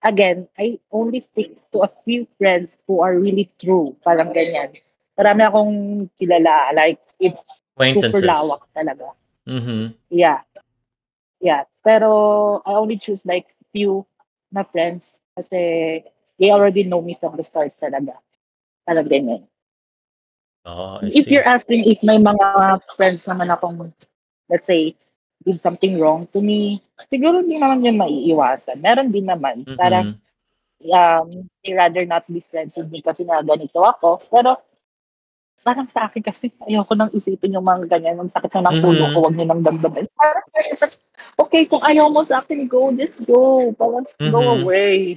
[0.00, 4.80] again, I only stick to a few friends who are really true, parang ganyan.
[5.18, 5.74] Marami akong
[6.16, 7.44] kilala, like, it's
[7.76, 9.12] super lawak talaga.
[9.44, 9.92] Mm-hmm.
[10.08, 10.40] Yeah,
[11.40, 11.64] yeah.
[11.84, 14.04] Pero I only choose like few
[14.52, 16.04] na friends kasi
[16.40, 18.16] they already know me from the start talaga.
[18.88, 19.44] Talaga ganyan.
[20.68, 23.88] Oh, I If you're asking if may mga friends naman akong,
[24.52, 24.92] let's say,
[25.48, 28.84] did something wrong to me, siguro hindi naman yun maiiwasan.
[28.84, 29.64] Meron din naman.
[29.80, 30.92] Parang, Mm-hmm.
[30.92, 34.20] um, they rather not be friends with me kasi na ganito ako.
[34.28, 34.60] Pero,
[35.64, 38.20] parang sa akin kasi, ayoko nang isipin yung mga ganyan.
[38.20, 39.12] Ang sakit na ng ulo Mhm.
[39.14, 40.06] ko, huwag niyo nang damdamin.
[40.20, 40.44] Parang,
[41.48, 43.72] okay, kung ayaw mo sa akin, go, just go.
[43.72, 44.52] Parang, go Mhm.
[44.60, 45.16] away.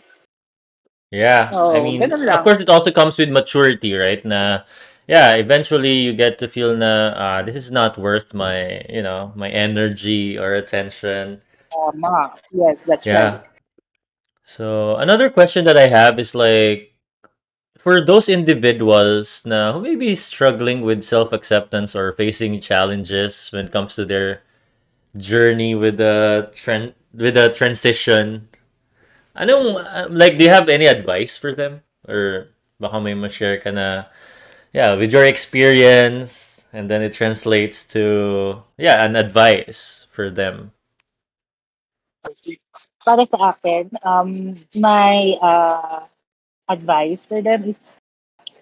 [1.11, 4.23] Yeah, I Oh, mean, of course, it also comes with maturity, right?
[4.23, 4.63] Na,
[5.11, 9.33] yeah, eventually you get to feel na, ah, this is not worth my, you know,
[9.35, 11.43] my energy or attention.
[11.71, 12.35] Tama.
[12.51, 13.11] Yes, that's Yeah.
[13.11, 13.41] right.
[14.45, 16.93] So another question that I have is like,
[17.77, 23.73] for those individuals na who may be struggling with self-acceptance or facing challenges when it
[23.73, 24.43] comes to their
[25.17, 28.49] journey with the trend with the transition,
[29.35, 33.71] anong uh, like do you have any advice for them or baka may ma-share ka
[33.71, 34.05] na
[34.73, 40.71] yeah with your experience and then it translates to yeah an advice for them.
[43.01, 43.55] Para sa
[44.05, 46.05] um, my uh,
[46.69, 47.79] advice for them is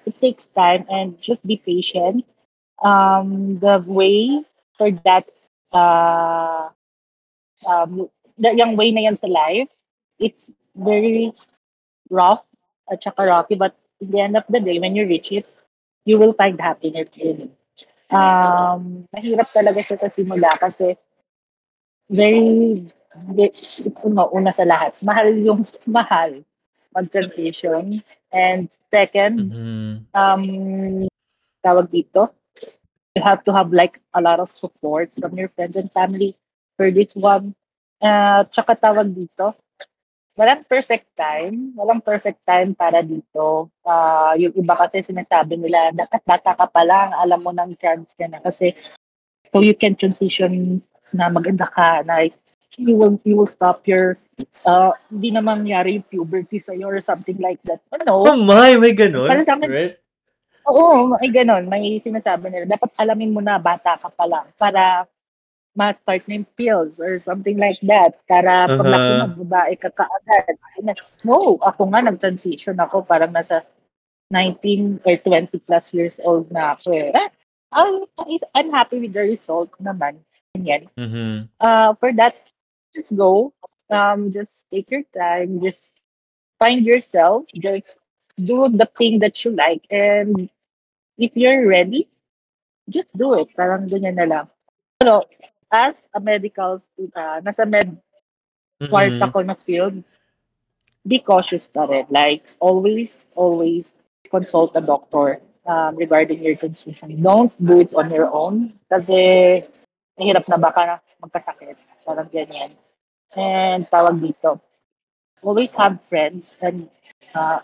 [0.06, 2.26] it takes time and just be patient.
[2.82, 4.42] Um, the way
[4.78, 5.28] for that,
[5.76, 6.70] uh,
[7.68, 8.08] um,
[8.40, 9.68] the, yung way na yan sa life,
[10.18, 11.36] it's very
[12.10, 12.42] rough
[12.90, 15.46] at saka rocky, but at the end of the day, when you reach it,
[16.10, 17.54] you will find happiness in it.
[18.10, 20.98] Um, mahirap talaga siya sa simula kasi
[22.10, 22.90] very,
[24.04, 26.42] ano, una sa lahat, mahal yung mahal
[26.96, 28.02] mag-transition.
[28.34, 30.10] And second, Mhm.
[30.14, 30.44] um,
[31.62, 32.34] tawag dito,
[33.16, 36.36] you have to have like a lot of support from your friends and family
[36.78, 37.54] for this one.
[38.02, 39.54] Uh, tsaka tawag dito,
[40.40, 41.76] walang perfect time.
[41.76, 43.68] Walang perfect time para dito.
[43.84, 48.16] Uh, yung iba kasi sinasabi nila, dapat bata ka pa lang, alam mo ng chance
[48.16, 48.40] ka na.
[48.40, 48.72] Kasi,
[49.52, 50.80] so you can transition
[51.12, 52.32] na maganda ka, na
[52.80, 54.16] you will, you will stop your,
[54.64, 57.84] uh, hindi na mangyari yung puberty sa'yo or something like that.
[57.92, 58.32] Ano?
[58.32, 60.00] Oh my, may ganun, Para sa akin, right?
[60.70, 61.66] Oo, may ganon.
[61.66, 62.78] May sinasabi nila.
[62.78, 65.10] Dapat alamin mo na bata ka pa lang para
[65.80, 68.20] ma-start na yung pills or something like that.
[68.28, 69.32] Para Uh-huh.
[69.32, 70.60] mo, babae ka kaagad.
[71.24, 73.08] No, ako nga nag-transition ako.
[73.08, 73.64] Parang nasa
[74.28, 77.16] 19 or 20 plus years old na ako eh.
[77.72, 78.04] I'm,
[78.54, 80.20] I'm happy with the result naman.
[80.58, 80.90] Ganyan.
[80.98, 81.48] Mhm.
[81.62, 82.36] Uh, for that,
[82.94, 83.54] just go.
[83.90, 85.62] Um, just take your time.
[85.64, 85.96] Just
[86.60, 87.46] find yourself.
[87.58, 87.98] Just
[88.38, 89.86] do the thing that you like.
[89.90, 90.50] And
[91.18, 92.10] if you're ready,
[92.90, 93.50] just do it.
[93.54, 94.46] Parang ganyan na lang.
[94.98, 95.26] Pero,
[95.72, 97.98] as a medical student, uh, nasa med
[98.90, 99.22] part Mhm.
[99.22, 100.04] ako na field,
[101.08, 102.06] be cautious pa rin.
[102.10, 103.96] Like, always, always
[104.30, 107.22] consult a doctor um, regarding your transition.
[107.22, 109.64] Don't do it on your own kasi
[110.20, 111.78] mahirap na baka magkasakit.
[112.06, 112.72] Parang ganyan.
[113.36, 114.60] And tawag dito,
[115.44, 116.90] always have friends and
[117.36, 117.60] uh,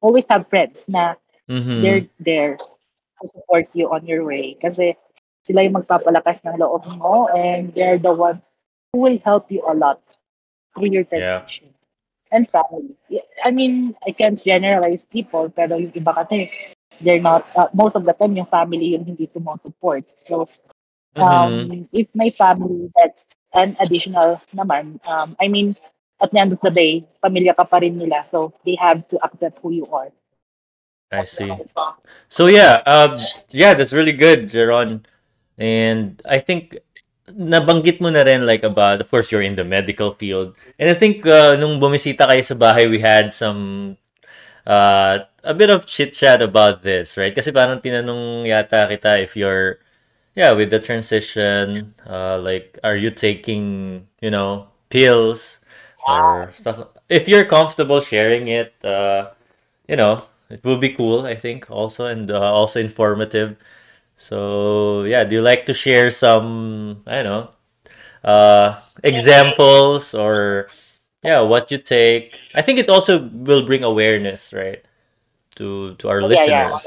[0.00, 1.14] always have friends na
[1.48, 1.80] Mhm.
[1.82, 2.56] they're there
[3.20, 4.56] to support you on your way.
[4.60, 4.94] Kasi
[5.46, 8.44] sila yung magpapalakas ng loob mo and they're the ones
[8.92, 10.00] who will help you a lot
[10.76, 11.40] through your Yeah.
[11.40, 11.72] transition.
[12.30, 12.94] And family.
[13.10, 16.46] Yeah, I mean, I can't generalize people, pero yung iba kasi,
[17.02, 20.06] they're not, uh, most of the time, yung family yung hindi sumusupport.
[20.30, 20.46] So,
[21.18, 23.26] um, if my family, that's
[23.58, 25.02] an additional naman.
[25.10, 25.74] Um, I mean,
[26.22, 28.22] at the end of the day, pamilya ka pa rin nila.
[28.30, 30.14] So, they have to accept who you are.
[31.10, 31.50] I see.
[32.28, 33.18] So yeah, um,
[33.50, 35.02] yeah, that's really good, Jeron.
[35.60, 36.80] And I think
[37.28, 40.56] nabanggit mo na rin like about, of course, you're in the medical field.
[40.78, 43.96] And I think uh, nung bumisita kayo sa bahay, we had some
[44.66, 47.34] uh, a bit of chit chat about this, right?
[47.34, 49.78] Kasi parang tinanong yata kita if you're
[50.34, 55.64] yeah with the transition, uh, like are you taking you know pills
[56.08, 56.88] or stuff?
[57.08, 59.34] If you're comfortable sharing it, uh,
[59.88, 63.56] you know, it will be cool, I think, also, and uh, also informative.
[64.20, 67.48] So, yeah, do you like to share some, I don't know,
[68.24, 70.68] uh, examples or,
[71.24, 72.36] yeah, what you take?
[72.54, 74.84] I think it also will bring awareness, right,
[75.56, 76.68] to to our Yeah, yeah.
[76.76, 76.86] listeners.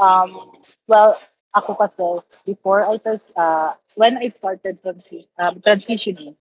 [0.00, 0.56] Um,
[0.88, 1.20] well,
[1.52, 2.08] ako kasi,
[2.48, 6.34] before I was, uh, when I started transi- um, transitioning,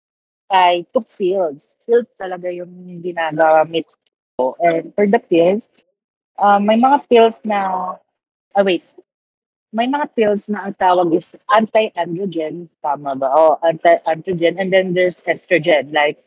[0.52, 1.76] I took pills.
[1.88, 2.72] Pills talaga yung
[3.04, 3.86] ginagamit
[4.40, 4.56] ko.
[4.64, 5.68] And for the pills,
[6.40, 7.96] um, may mga pills na,
[8.56, 8.84] ah wait,
[9.72, 13.32] may mga pills na ang tawag is anti-androgen, tama ba?
[13.32, 14.60] Oh, anti-androgen.
[14.60, 16.20] And then there's estrogen, like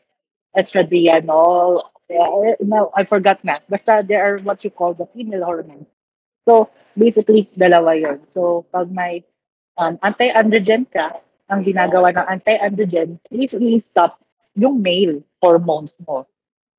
[0.57, 1.81] estradiol.
[2.09, 3.59] Yeah, no, I forgot na.
[3.69, 5.89] Basta there are what you call the female hormones.
[6.45, 8.21] So, basically, dalawa yon.
[8.29, 9.25] So, pag may
[9.77, 11.17] um, anti-androgen ka,
[11.49, 14.21] ang ginagawa ng anti-androgen, please stop
[14.57, 16.25] yung male hormones mo.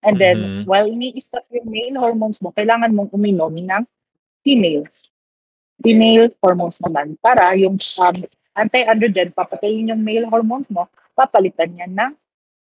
[0.06, 0.66] And then, Mhm.
[0.70, 3.82] while ini-stop yung male hormones mo, kailangan mong uminom ng
[4.46, 4.86] female.
[5.84, 8.16] Female hormones naman para yung um,
[8.56, 12.12] anti-androgen, papatayin yung male hormones mo, papalitan yan ng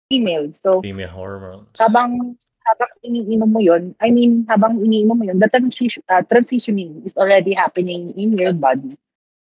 [0.10, 0.50] female.
[0.54, 1.74] So, Female hormones.
[1.78, 7.04] habang habang iniinom mo yon, I mean, habang iniinom mo yon, the transition, uh, transitioning
[7.04, 8.96] is already happening in your body.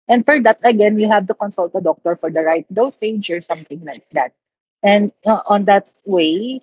[0.09, 3.39] And for that, again, you have to consult a doctor for the right dosage or
[3.39, 4.33] something like that.
[4.83, 6.59] And uh, on that way,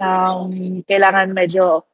[0.00, 1.84] um, kailangan medyo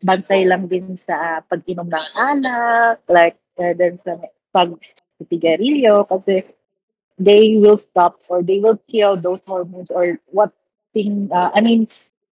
[0.00, 4.18] bantay lang din sa pag-inom ng alak, like, uh, then sa
[4.52, 4.74] pag
[5.22, 6.44] sigarilyo, kasi
[7.18, 10.50] they will stop or they will kill those hormones or what
[10.92, 11.86] thing, uh, I mean,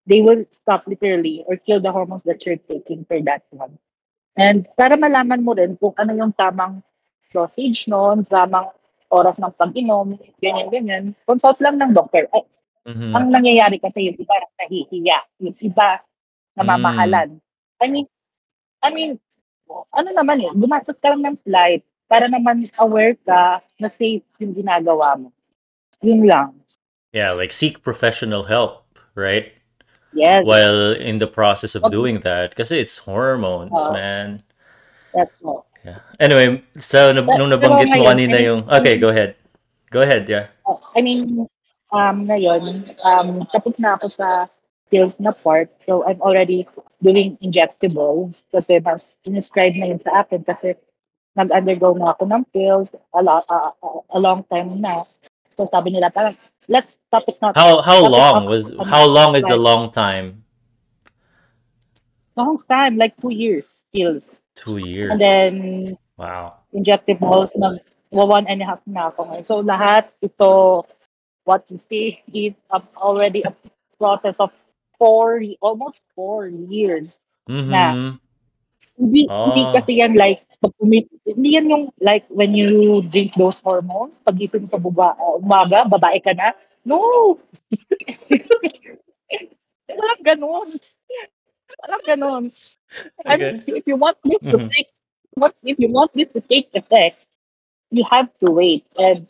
[0.08, 3.78] they will stop literally or kill the hormones that you're taking for that one.
[4.40, 6.82] And para malaman mo rin kung ano yung tamang
[7.36, 8.72] dosage noon, tamang
[9.12, 12.30] oras ng pag-inom, ganyan-ganyan, consult lang ng doctor.
[12.32, 12.46] Ay,
[12.90, 13.12] Mhm.
[13.14, 16.02] ang nangyayari kasi yung iba nahihiya, yung iba
[16.56, 17.38] namamahalan.
[17.84, 18.08] I mean,
[18.82, 19.20] I mean,
[19.70, 24.54] ano naman eh, gumatos ka lang ng slide para naman aware ka na safe yung
[24.54, 25.30] ginagawa mo.
[26.02, 26.58] Yun lang.
[27.14, 29.54] Yeah, like seek professional help, right?
[30.14, 31.94] Yes, While in the process of Okay.
[31.94, 33.94] doing that, kasi it's hormones, Oo.
[33.94, 34.42] man.
[35.14, 35.66] that's all.
[35.86, 36.02] Yeah.
[36.22, 38.66] Anyway, so Pero- nung nabanggit mo kanina yung...
[38.70, 39.34] Okay, go ahead.
[39.90, 40.54] Go ahead, yeah.
[40.70, 41.50] Oh, I mean,
[41.90, 44.46] um, ngayon, um, tapos na ako sa
[44.90, 45.70] pills na part.
[45.86, 46.68] So, I'm already
[47.02, 50.76] doing injectables kasi mas inscribe na yun sa akin kasi
[51.38, 55.06] nag-undergo na ako ng pills a, lo- a, a- long time na.
[55.56, 56.36] So, sabi nila parang,
[56.68, 57.54] let's stop it now.
[57.56, 60.44] How how Stop long was how long is the long time?
[62.36, 64.40] Long time, like two years pills.
[64.56, 65.12] Two years.
[65.12, 65.54] And then,
[66.16, 66.64] wow.
[66.72, 67.78] injectables na
[68.12, 69.46] one and a half na ako ngayon.
[69.46, 70.86] So, lahat ito,
[71.44, 73.52] what you see is a- already a
[74.00, 74.52] process of
[75.00, 77.20] four, almost four years.
[77.50, 78.20] Mm-hmm.
[79.00, 79.72] Hindi, hindi Oh.
[79.74, 84.68] kasi yan like, pag hindi yan yung like when you drink those hormones, pag gising
[84.68, 86.52] sa buba, uh, umaga, babae ka na.
[86.84, 87.00] No!
[89.90, 90.68] Walang ganun.
[91.80, 92.44] Walang ganun.
[93.26, 94.70] I mean, if you want this to Mhm.
[94.70, 94.92] take,
[95.40, 97.24] what if you want this to take effect,
[97.90, 98.86] you have to wait.
[99.00, 99.26] And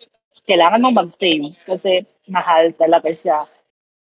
[0.49, 3.45] kailangan mo mag-save kasi mahal talaga siya.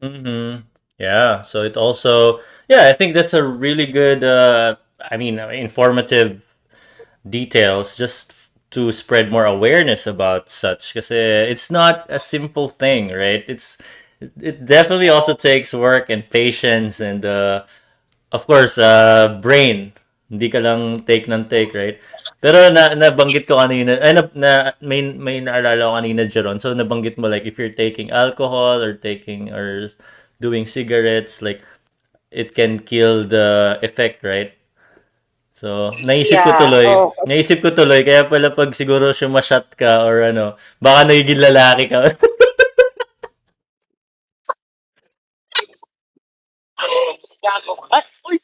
[0.03, 0.72] Mm-hmm.
[0.97, 1.41] Yeah.
[1.41, 6.41] So it also, yeah, I think that's a really good, uh, I mean, informative
[7.27, 8.33] details just
[8.71, 10.93] to spread more awareness about such.
[10.93, 13.43] Because it's not a simple thing, right?
[13.47, 13.77] It's
[14.39, 17.65] it definitely also takes work and patience and, uh,
[18.31, 19.93] of course, uh, brain.
[20.29, 21.99] Hindi ka lang take ng take, right?
[22.41, 24.51] Pero na nabanggit ko kanina, ay, na, na
[24.81, 26.59] may may naalala ko kanina Jeron.
[26.59, 29.89] So nabanggit mo like if you're taking alcohol or taking or
[30.43, 31.63] doing cigarettes, like
[32.27, 34.51] it can kill the effect, right?
[35.55, 37.15] So, naisip ko Yeah, tuloy, oo.
[37.23, 42.03] naisip ko tuloy, kaya pala pag siguro shot ka or ano, baka nagiging lalaki ka.
[47.43, 47.99] Gago ka.
[48.27, 48.35] Uy!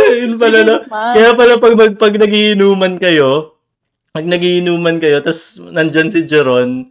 [0.00, 1.12] Yun pala, naman.
[1.16, 3.60] Kaya pala pag, pag, pag nagiinuman kayo,
[4.16, 6.88] pag nagiinuman kayo, tapos nandyan si Jeron,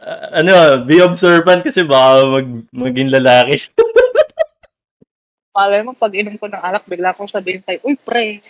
[0.00, 3.72] ah, ano, be observant kasi baka mag, maging lalaki siya.
[5.56, 8.40] Malay mo, pag inom ko ng alak, bigla kong sabihin sa'yo, uy, pre,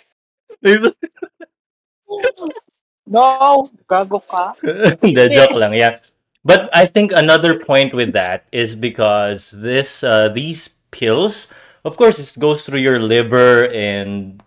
[3.07, 4.55] no, gago ka.
[5.17, 5.99] the joke lang, yeah.
[6.45, 11.53] But I think another point with that is because this uh, these pills,
[11.85, 14.41] of course, it goes through your liver and,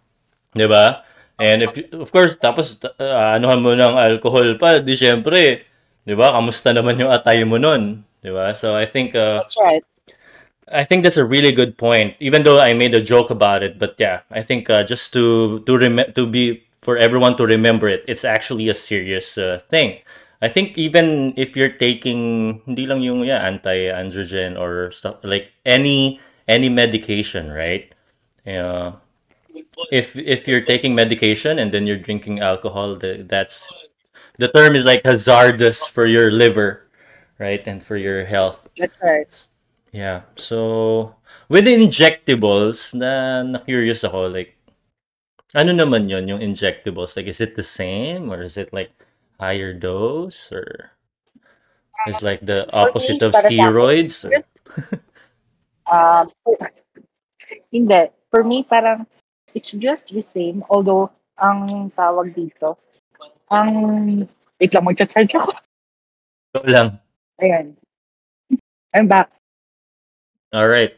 [0.57, 1.05] di ba?
[1.37, 5.65] And if of course, tapos uh, anuhan mo ng alcohol pa, di syempre,
[6.03, 6.31] di ba?
[6.35, 8.53] Kamusta naman yung atay mo nun, ba?
[8.55, 9.83] So I think uh, That's right.
[10.71, 12.15] I think that's a really good point.
[12.19, 15.59] Even though I made a joke about it, but yeah, I think uh, just to
[15.67, 19.99] to rem- to be for everyone to remember it, it's actually a serious uh, thing.
[20.43, 26.19] I think even if you're taking hindi lang yung yeah, anti-androgen or stuff like any
[26.47, 27.91] any medication, right?
[28.43, 29.03] Yeah.
[29.91, 33.71] if if you're taking medication and then you're drinking alcohol, that's
[34.37, 36.87] the term is like hazardous for your liver,
[37.39, 38.67] right, and for your health.
[38.77, 39.29] That's right.
[39.91, 40.21] Yeah.
[40.35, 41.15] So
[41.49, 44.57] with the injectables, na na curious ako like
[45.53, 47.15] ano naman yon yung injectables?
[47.15, 48.91] Like is it the same or is it like
[49.39, 50.93] higher dose or
[52.07, 54.25] is like the For me, opposite of akin, steroids?
[54.25, 54.31] Or?
[54.31, 54.49] just,
[55.91, 56.31] um,
[57.71, 58.09] hindi.
[58.31, 59.05] For me, parang,
[59.53, 60.63] it's just the same.
[60.69, 62.77] Although, ang tawag dito,
[63.53, 63.69] ang,
[64.57, 65.53] wait lang, mag-charge ako.
[66.57, 66.97] Go lang.
[67.37, 67.77] Ayan.
[68.93, 69.29] I'm back.
[70.53, 70.93] All right.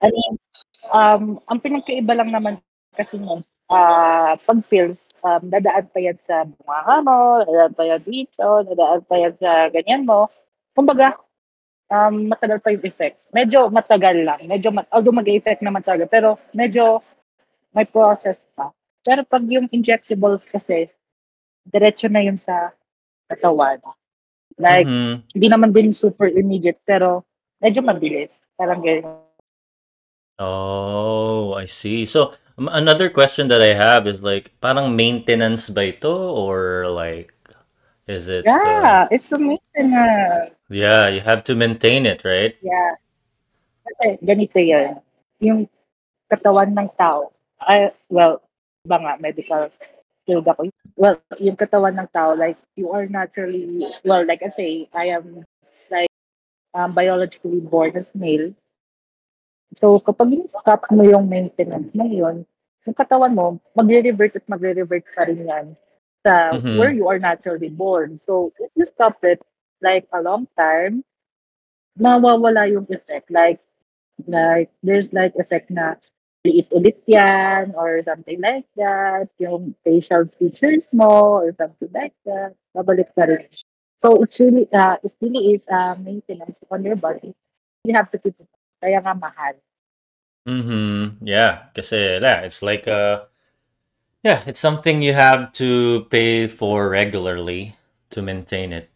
[0.00, 0.34] I mean,
[0.92, 2.60] um, ang pinagkaiba lang naman
[2.96, 8.02] kasi nun, ah pag pills, um, dadaan pa yan sa bunga mo, dadaan pa yan
[8.04, 10.28] dito, dadaan pa yan sa ganyan mo.
[10.72, 11.16] Kumbaga,
[11.92, 13.20] um, matagal pa yung effect.
[13.36, 14.40] Medyo matagal lang.
[14.48, 17.04] Medyo, mat- although mag-effect naman talaga, pero medyo
[17.76, 18.72] may process pa.
[19.04, 20.88] Pero pag yung injectable kasi,
[21.68, 22.74] diretso na yun sa
[23.30, 23.78] katawan.
[24.58, 25.22] Like, Mhm.
[25.32, 27.24] hindi naman din super immediate, pero
[27.62, 28.42] medyo mabilis.
[28.58, 29.16] Parang ganyan.
[30.42, 32.04] Oh, I see.
[32.06, 37.32] So another question that I have is like parang maintenance ba ito or like
[38.10, 39.94] is it uh, Yeah, it's amazing.
[39.94, 42.58] Uh, yeah, you have to maintain it, right?
[42.60, 42.98] yeah.
[43.86, 44.98] Kasi ganito yan.
[45.42, 45.66] Yung
[46.26, 47.30] katawan ng tao,
[47.62, 48.42] ay, well,
[48.86, 49.70] iba nga, medical
[50.26, 50.70] field ako.
[50.96, 55.44] Well, yung katawan ng tao, like, you are naturally, well, like I say, I am,
[55.90, 56.10] like,
[56.74, 58.52] um, biologically born as male.
[59.74, 62.44] So, kapag in-stop mo yung maintenance mo yun,
[62.84, 65.66] yung katawan mo, magre-revert at magre-revert pa rin yan
[66.24, 66.76] sa Mhm.
[66.76, 68.16] where you are naturally born.
[68.18, 69.40] So, if you stop it,
[69.80, 71.04] like, a long time,
[71.98, 73.30] mawawala yung effect.
[73.30, 73.60] Like,
[74.26, 75.96] like, there's like effect na
[76.42, 79.30] liit ulit yan or something like that.
[79.38, 82.54] Yung facial features mo or something like that.
[82.74, 83.46] Babalik pa rin.
[84.02, 87.30] So, it's really, uh, it really is uh, maintenance on your body.
[87.86, 88.50] You have to keep it.
[88.82, 89.54] Kaya nga mahal.
[90.42, 91.22] Mm-hmm.
[91.22, 93.30] Yeah, kasi yeah, it's like uh
[94.26, 97.78] yeah, it's something you have to pay for regularly
[98.10, 98.90] to maintain it.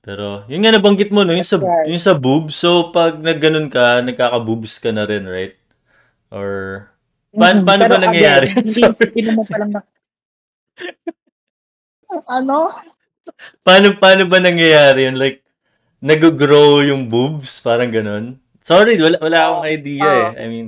[0.00, 1.86] Pero yun nga nabanggit mo no, yung That's sa right.
[1.92, 2.56] yung sa boobs.
[2.56, 5.57] So pag nagganon ka, nagkaka-boobs ka na rin, right?
[6.32, 6.50] Or
[7.36, 7.66] paano, Mhm.
[7.66, 8.48] paano Pero ba nangyayari?
[8.52, 8.64] again,
[9.16, 9.80] hindi mo pa lang na,
[12.28, 12.72] ano?
[13.66, 15.16] Paano paano ba nangyayari yun?
[15.20, 15.44] Like
[16.02, 18.38] nag-grow yung boobs, parang ganon.
[18.62, 20.30] Sorry, wala wala akong Uh, idea uh, eh.
[20.36, 20.66] I mean,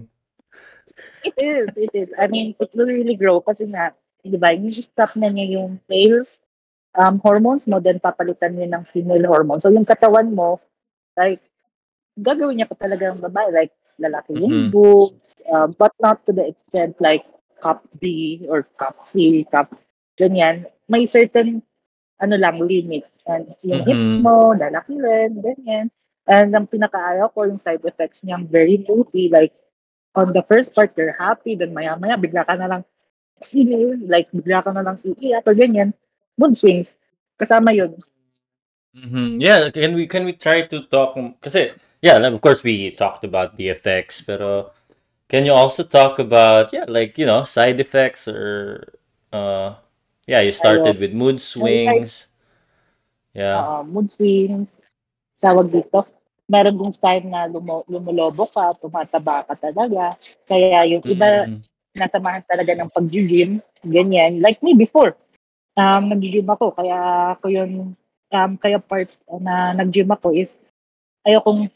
[1.24, 2.08] it is, it is.
[2.18, 3.92] I mean, it will really grow kasi nga,
[4.24, 6.24] di ba, yung stop na niya yung male
[6.96, 9.62] um, hormones mo, then papalitan niya ng female hormones.
[9.64, 10.61] So, yung katawan mo,
[11.16, 11.40] like,
[12.18, 14.72] gagawin niya pa talaga ng babae, like, lalaki yung mhm.
[14.72, 17.22] boobs, um, but not to the extent like
[17.61, 19.76] cup B or cup C, cup,
[20.16, 20.66] ganyan.
[20.88, 21.61] May certain,
[22.20, 23.07] ano lang, limit.
[23.28, 24.22] And yung hips Mhm.
[24.24, 25.92] mo, lalaki rin, ganyan.
[26.28, 29.53] And ang pinakaayaw ko, yung side effects niyang very moody, like,
[30.16, 32.82] on the first part, you're happy, then maya-maya, bigla ka na lang,
[34.09, 35.92] like, bigla ka na lang iiyak or ganyan.
[36.36, 36.96] Mood swings.
[37.40, 37.96] Kasama yun.
[38.94, 41.14] hmm Yeah, can we can we try to talk?
[41.38, 41.70] Kasi
[42.03, 44.72] yeah, like, of course we talked about the effects, pero
[45.28, 48.84] can you also talk about yeah, like you know, side effects or
[49.32, 49.74] uh,
[50.26, 52.26] yeah, you started with mood swings.
[53.34, 53.62] Yeah.
[53.62, 54.78] uh, mood swings,
[55.38, 56.07] tawag dito.
[56.51, 60.18] Meron ding time na lumo, lumulobo ka, tumataba ka talaga.
[60.51, 61.62] Kaya yung iba, Mm-mm.
[61.94, 64.42] nasamahan talaga ng pag-gym, ganyan.
[64.42, 65.14] Like me before,
[65.78, 66.74] um, nag-gym ako.
[66.74, 66.98] Kaya
[67.38, 67.94] ako yun,
[68.34, 70.59] um, kaya part na nag-gym ako is,
[71.22, 71.70] ayokong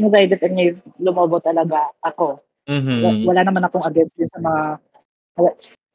[0.00, 2.40] yung side effect niya is lumobo talaga ako.
[2.66, 3.28] Mhm.
[3.28, 4.62] Wala naman akong against din sa mga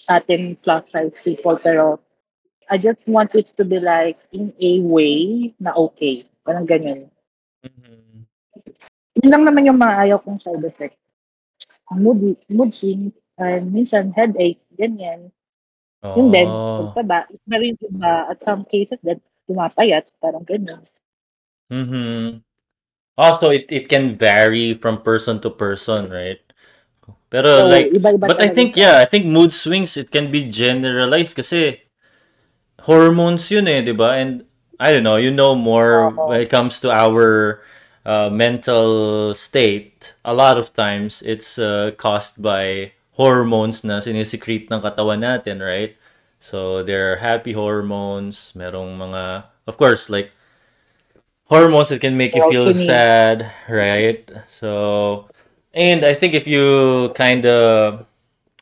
[0.10, 1.98] ating plus size people, pero
[2.70, 6.26] I just want it to be like in a way na okay.
[6.46, 7.10] Parang ganyan.
[7.66, 8.26] Mhm.
[9.22, 10.98] Yun lang naman yung mga ayaw kong side effect.
[11.94, 15.30] Mood, mood swing, and minsan headache, ganyan.
[16.18, 16.90] Yung din, Oh.
[16.94, 19.18] pagtaba, is na rin iba at some cases that
[19.50, 20.82] tumapayat, parang ganyan.
[21.70, 22.42] Mhm.
[23.16, 26.40] Also, it it can vary from person to person, right?
[27.32, 27.90] Pero So, like,
[28.20, 31.84] but I think yeah, I think mood swings it can be generalized kasi
[32.84, 34.20] hormones yun eh, 'di ba?
[34.20, 34.46] And
[34.80, 37.64] I don't know, you know more when it comes to our
[38.04, 40.14] uh, mental state.
[40.28, 45.96] A lot of times it's uh, caused by hormones na sinisecrete ng katawan natin, right?
[46.44, 50.35] So there are happy hormones, merong mga of course like
[51.46, 54.30] hormones that can make you feel sad, right?
[54.48, 55.30] So
[55.74, 58.06] and I think if you kind of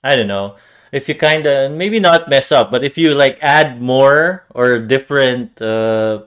[0.03, 0.55] I don't know,
[0.91, 4.79] if you kind of maybe not mess up, but if you like add more or
[4.79, 6.23] different uh,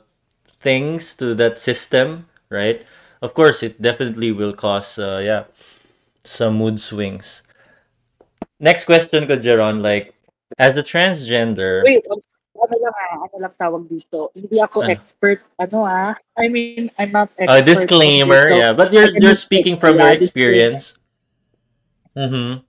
[0.60, 2.84] things to that system, right?
[3.22, 5.44] Of course, it definitely will cause uh, yeah
[6.24, 7.42] some mood swings.
[8.58, 10.14] Next question ko, Jeron, like
[10.58, 12.04] as a transgender, Wait,
[12.58, 14.32] ano lang ah, ano lang tawag dito.
[14.34, 14.90] Hindi ako ano?
[14.92, 16.12] expert, ano ah.
[16.36, 18.58] I mean, I'm not A expert disclaimer, dito.
[18.58, 20.52] yeah, but I you're can you're speaking from your yeah, disclaimer.
[20.52, 20.84] experience.
[22.16, 22.64] Mm-hmm.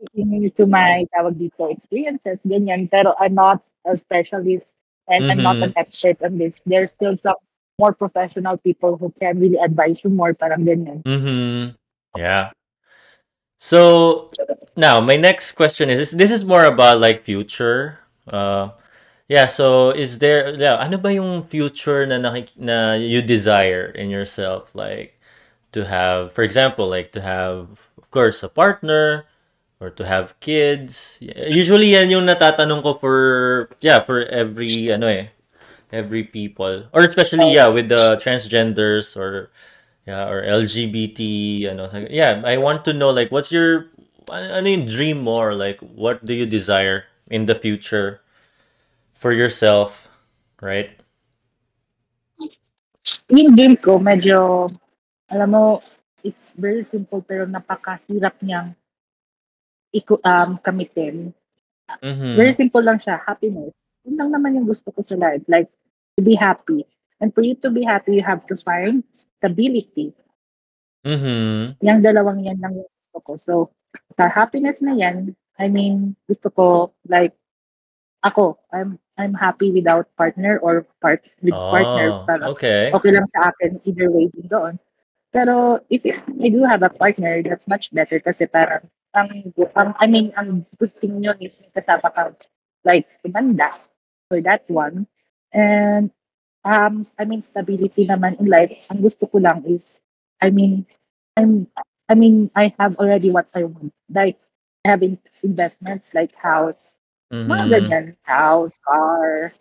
[0.00, 2.88] Speaking to my tawag dito experiences, ganyan.
[2.88, 4.72] Pero I'm not a specialist
[5.08, 5.72] and I'm not Mm-hmm.
[5.72, 6.60] an expert on this.
[6.64, 7.36] There's still some
[7.78, 11.00] more professional people who can really advise you more, parang ganyan.
[11.04, 11.76] Mm-hmm.
[12.16, 12.52] Yeah.
[13.60, 14.32] So
[14.76, 17.99] now my next question is this, this is more about like future.
[18.32, 18.70] Uh
[19.28, 24.10] yeah, so is there yeah, ano ba yung future na nakik- na you desire in
[24.10, 25.18] yourself like
[25.72, 29.26] to have for example like to have of course a partner
[29.80, 31.18] or to have kids.
[31.22, 33.16] Usually yan yung natatanong ko for
[33.80, 35.30] yeah, for every ano eh,
[35.92, 39.50] every people or especially yeah with the transgenders or
[40.06, 43.90] yeah or LGBT ano yeah I want to know like what's your
[44.30, 48.20] ano yung dream more like what do you desire in the future
[49.14, 50.10] for yourself
[50.60, 51.00] right
[53.30, 54.66] Yung dream ko, medyo,
[55.30, 55.64] alam mo,
[56.26, 58.74] it's very simple pero napakahirap niyang
[59.94, 61.30] iku um, kamitin.
[62.34, 63.74] Very mhm simple lang siya, happiness.
[64.06, 65.70] Yun lang naman yung gusto ko sa life, like,
[66.18, 66.86] to be happy.
[67.20, 70.14] And for you to be happy, you have to find stability.
[71.04, 73.32] mhm Yung dalawang yan lang yung gusto ko.
[73.38, 73.54] So,
[74.14, 76.66] sa happiness na yan, I mean, gusto ko,
[77.08, 77.34] like,
[78.22, 82.08] ako, I'm I'm happy without partner or part with partner.
[82.08, 84.74] oh Parang okay okay lang sa akin either way din doon.
[85.30, 90.06] Pero if I do have a partner, that's much better kasi parang ang, ang I
[90.06, 92.34] mean, ang good thing yun is may kasama kang
[92.84, 93.76] like tumanda
[94.28, 95.06] for that one.
[95.52, 96.10] And
[96.64, 98.72] um, I mean, stability naman in life.
[98.90, 100.00] Ang gusto ko lang is,
[100.40, 100.86] I mean,
[101.36, 101.66] I'm,
[102.08, 103.92] I mean, I have already what I want.
[104.10, 104.38] Like,
[104.84, 106.96] having investments like house,
[107.48, 109.52] mga mhm ganyan, house, car,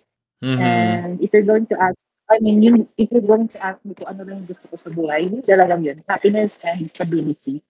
[0.41, 1.97] mhm And if you're going to ask,
[2.29, 4.89] I mean, yun, if you're going to ask me kung ano lang gusto ko sa
[4.93, 7.63] buhay, yun talagang yun, happiness and stability.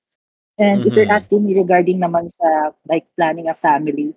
[0.59, 4.13] And if you're mhm asking me regarding naman sa, like, planning a family,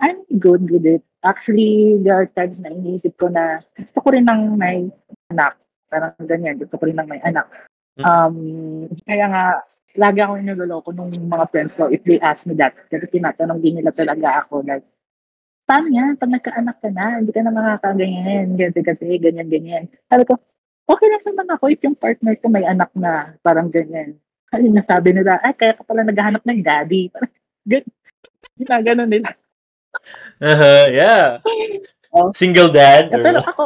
[0.00, 1.02] I'm good with it.
[1.24, 4.90] Actually, there are times na iniisip ko na gusto ko rin ng may
[5.32, 5.56] anak.
[5.88, 7.48] Parang ganyan, gusto ko rin ng may anak.
[8.00, 9.44] Um, kaya nga,
[9.92, 12.72] lagi ako niloloko nung mga friends ko if they ask me that.
[12.88, 14.86] Kasi tinatanong din nila talaga ako, like,
[15.68, 16.16] paano yan?
[16.16, 19.84] Pag nagkaanak ka na, hindi ka na makakaganyan, ganyan kasi, ganyan, ganyan.
[20.08, 20.40] Sabi ko,
[20.88, 24.16] okay lang naman ako if yung partner ko may anak na parang ganyan.
[24.48, 27.08] Kasi nasabi nila, ay, kaya ka pala naghahanap ng daddy.
[27.12, 27.32] Parang,
[27.64, 27.90] gan-
[28.58, 29.28] ginaganon nila.
[30.40, 31.36] uh yeah
[32.12, 32.28] Oh.
[32.36, 33.48] single dad or pero what?
[33.56, 33.64] ako.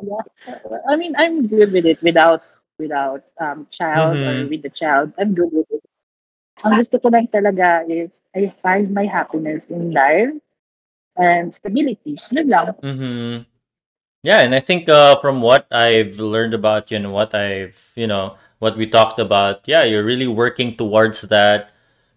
[0.00, 0.24] Yeah.
[0.88, 2.40] I mean, I'm good with it without
[2.78, 5.12] without um child or mhm with the child.
[5.18, 5.82] I'm good with it.
[6.64, 10.32] Ang gusto ko lang talaga is I find my happiness in life
[11.16, 12.18] and stability.
[12.30, 12.74] Yun lang.
[12.82, 13.46] mhm
[14.22, 18.06] Yeah, and I think uh, from what I've learned about you and what I've, you
[18.06, 21.70] know, what we talked about, yeah, you're really working towards that.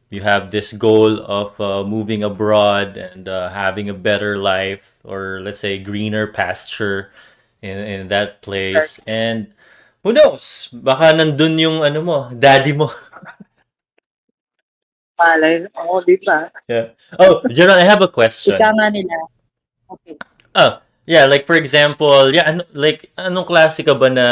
[0.09, 5.41] You have this goal of uh, moving abroad and uh, having a better life, or
[5.41, 7.11] let's say greener pasture
[7.61, 8.99] in in that place.
[9.07, 9.53] And
[10.09, 10.73] who knows?
[10.73, 12.89] Baka nandun yung ano mo, daddy mo.
[15.21, 15.69] Malay.
[15.77, 16.49] Oo, di ba?
[16.65, 16.97] Yeah.
[17.21, 18.57] Oh, Jeron, I have a question.
[18.57, 19.13] Ika nga nila.
[19.85, 20.17] Okay.
[20.57, 24.27] Oh, yeah, like for example, yeah, ano, like anong klase ka ba na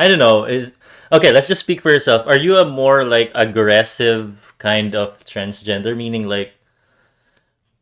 [0.00, 0.72] I don't know, is
[1.10, 2.22] Okay, let's just speak for yourself.
[2.30, 6.54] Are you a more like aggressive kind of transgender meaning like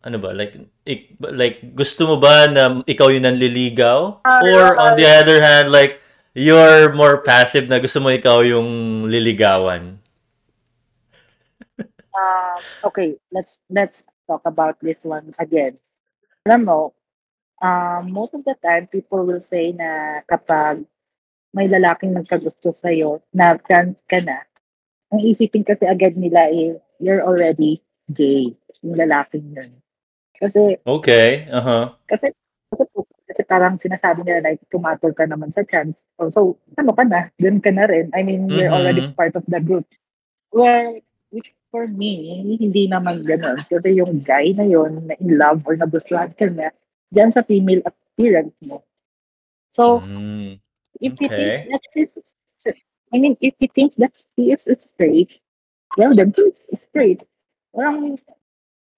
[0.01, 0.57] ano ba, like
[0.89, 6.01] ik, like gusto mo ba na ikaw yung nanliligaw or on the other hand like
[6.39, 9.99] you're more passive na gusto mo ikaw yung liligawan?
[12.19, 15.79] Um, okay, let's let's talk about this one again.
[16.47, 16.81] Alam mo,
[17.63, 20.83] um, most of the time, people will say na kapag
[21.57, 24.45] may lalaking nagkagusto sa'yo, na trans ka na,
[25.09, 27.81] ang isipin kasi agad nila is, you're already
[28.13, 28.53] gay,
[28.85, 29.73] yung lalaking yun.
[30.37, 31.97] Kasi, Okay, uh-huh.
[32.07, 32.31] kasi,
[32.69, 32.85] kasi,
[33.25, 36.05] kasi parang sinasabi nila like, tumatol ka naman sa trans.
[36.21, 37.33] Oh, so, ano ka na?
[37.41, 38.13] Dun ka na rin.
[38.13, 39.89] I mean, you're already part of the group.
[40.53, 41.01] Well,
[41.33, 43.65] which for me, hindi naman ganun.
[43.69, 46.73] Kasi yung guy na yon na in love or nagustuhan ka na,
[47.13, 48.85] dyan sa female appearance mo.
[49.73, 50.61] So, Mm,
[51.01, 51.69] if he thinks okay.
[51.73, 52.13] that is,
[53.13, 55.41] I mean, if he thinks that he is straight,
[55.97, 57.25] well, then he's straight.
[57.73, 58.17] Parang,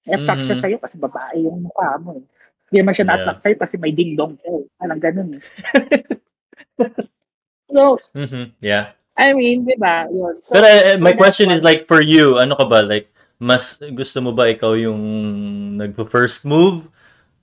[0.09, 2.25] attract siya sa'yo kasi babae yung mukha mo eh.
[2.71, 3.11] Hindi naman siya Yeah.
[3.19, 4.63] na-attract sa'yo kasi may ding-dong ka eh.
[4.79, 5.41] Parang ganun eh.
[7.71, 8.59] So, Mhm.
[8.59, 8.99] Yeah.
[9.15, 10.11] I mean, di ba?
[10.11, 10.43] Yun.
[10.43, 13.15] So, Pero uh, my for that question is like for you, ano ka ba like
[13.39, 14.99] mas gusto mo ba ikaw yung
[15.79, 16.91] nagpo-first move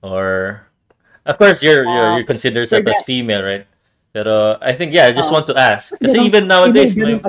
[0.04, 0.60] or
[1.24, 3.64] of course you're you're uh, you consider yourself as female, right?
[4.12, 7.16] Pero I think yeah, I just uh, want to ask kasi even nowadays may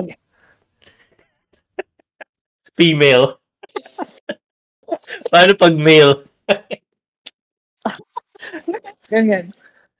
[2.78, 3.38] female.
[5.32, 6.26] Paano pag male?
[9.10, 9.52] Ganyan.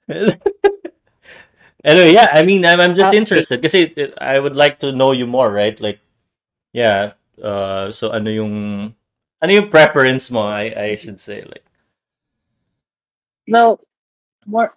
[1.83, 5.11] anyway, yeah, I mean, I'm, I'm just Uh, interested kasi I would like to know
[5.11, 5.79] you more, right?
[5.79, 5.99] Like,
[6.73, 8.55] yeah, uh, so ano yung,
[9.41, 11.65] ano yung preference mo, I, I should say, like,
[13.47, 13.79] no,
[14.45, 14.73] more,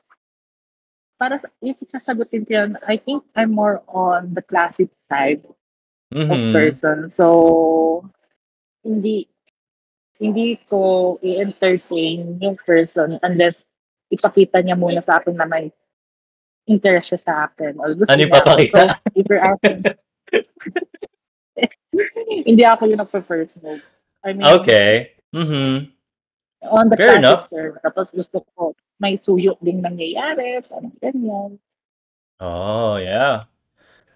[1.18, 5.58] para sa, if sasagutin ko yan, I think I'm more on the classic type of
[6.14, 7.10] mm-hmm, person.
[7.10, 8.10] So,
[8.84, 9.28] hindi,
[10.18, 13.58] hindi ko i-entertain yung person unless
[14.10, 15.74] ipakita niya muna sa akin na may
[16.70, 18.52] interest siya sa akin or gusto ano yung niya ako.
[18.70, 18.80] So,
[19.18, 19.78] if you're asking,
[22.48, 23.82] hindi ako yung nagpa-first move.
[24.24, 25.12] I mean, okay.
[25.34, 25.90] Mm-hmm.
[26.70, 27.52] on the Fair enough.
[27.52, 27.76] term.
[27.84, 31.60] Tapos gusto ko, may suyo ding nangyayari, parang ganyan.
[32.40, 33.44] Oh, yeah.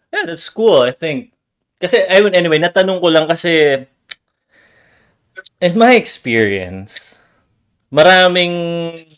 [0.08, 1.36] Yeah, that's cool, I think.
[1.76, 3.84] Kasi, I mean, anyway, natanong ko lang kasi,
[5.60, 7.22] in my experience,
[7.92, 9.16] maraming,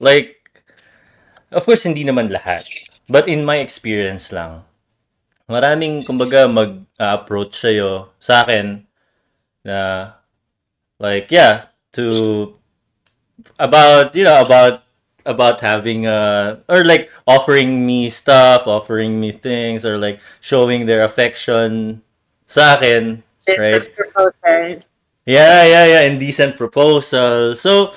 [0.00, 0.62] like,
[1.50, 2.64] of course, hindi naman lahat.
[3.08, 4.64] But in my experience lang,
[5.48, 8.86] maraming, kumbaga, mag-approach sa'yo, sa akin,
[9.64, 10.12] na,
[10.98, 12.54] like, yeah, to,
[13.58, 14.82] about, you know, about,
[15.24, 21.04] about having, uh, or like, offering me stuff, offering me things, or like, showing their
[21.04, 22.00] affection
[22.46, 23.22] sa akin,
[23.56, 23.84] right?
[25.26, 27.56] Yeah, yeah, yeah, indecent proposal.
[27.56, 27.94] So,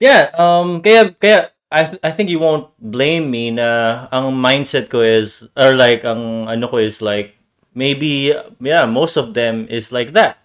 [0.00, 4.90] yeah, um, kaya, kaya, I, th- I think you won't blame me na ang mindset
[4.90, 7.36] ko is, or like, ang ano ko is like,
[7.74, 10.38] maybe, yeah, most of them is like that.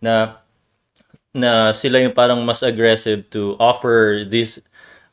[0.00, 0.40] Na,
[1.34, 4.60] na sila yung parang mas aggressive to offer these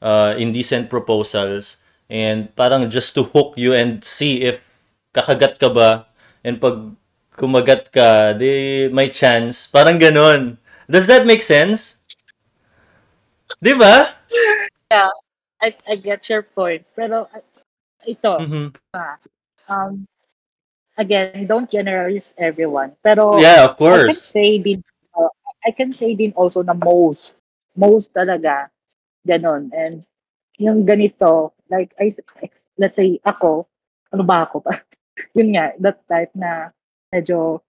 [0.01, 1.77] uh, indecent proposals
[2.09, 4.63] and parang just to hook you and see if
[5.13, 6.05] kakagat ka ba
[6.43, 6.93] and pag
[7.35, 9.67] kumagat ka, di may chance.
[9.67, 10.55] Parang ganon.
[10.87, 12.01] Does that make sense?
[13.61, 14.15] Di ba?
[14.91, 15.09] Yeah,
[15.61, 16.85] I, I get your point.
[16.95, 17.43] Pero uh,
[18.05, 18.73] ito, Mhm.
[18.95, 19.17] ah,
[19.69, 20.05] um,
[20.97, 22.95] again, don't generalize everyone.
[23.03, 24.21] Pero Yeah, of I can course.
[24.21, 24.81] say din,
[25.15, 25.29] uh,
[25.65, 27.43] I can say din also na most,
[27.75, 28.69] most talaga,
[29.27, 29.69] ganon.
[29.73, 30.03] And
[30.57, 32.11] yung ganito, like, I,
[32.77, 33.65] let's say, ako,
[34.13, 34.63] ano ba ako?
[35.37, 36.71] Yun nga, that type na
[37.15, 37.63] medyo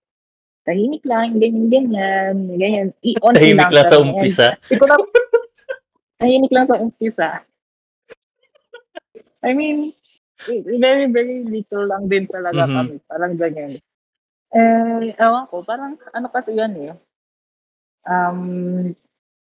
[0.66, 2.88] tahimik lang, ganyan, ganyan, ganyan.
[3.07, 4.11] I-on Tahimik lang sa kami.
[4.11, 4.47] And umpisa.
[4.66, 4.97] Hindi ko na,
[6.18, 7.28] tahimik lang sa umpisa.
[9.47, 9.94] I mean,
[10.82, 12.74] very, very little lang din talaga Mhm.
[12.74, 12.94] kami.
[13.07, 13.72] Parang ganyan.
[14.51, 16.94] Eh, ewan ko, parang ano kasi yan eh.
[18.07, 18.90] Um,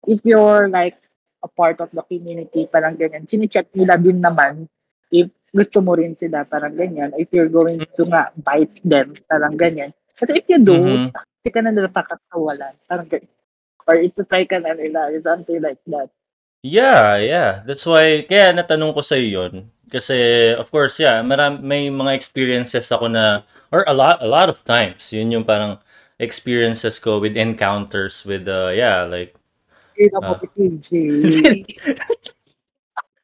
[0.10, 0.98] if you're like
[1.46, 4.66] a part of the community, parang ganyan, chine-check nila din naman
[5.12, 7.12] if gusto mo rin sila, parang ganyan.
[7.20, 9.92] If you're going to nga bite them, parang ganyan.
[10.16, 11.12] Kasi if you do, Mhm.
[11.12, 12.74] hindi ka na nila pakakawalan.
[12.88, 13.32] Parang ganyan.
[13.84, 16.08] Or ito-try ka na nila, something like that.
[16.64, 17.52] Yeah, yeah.
[17.66, 19.68] That's why, kaya natanong ko sa yun.
[19.92, 20.16] Kasi,
[20.56, 23.44] of course, yeah, maram, may mga experiences ako na,
[23.74, 25.82] or a lot, a lot of times, yun yung parang
[26.16, 29.36] experiences ko with encounters with, uh, yeah, like,
[30.00, 30.30] Hindi na Ah.
[30.32, 30.88] mo PJ.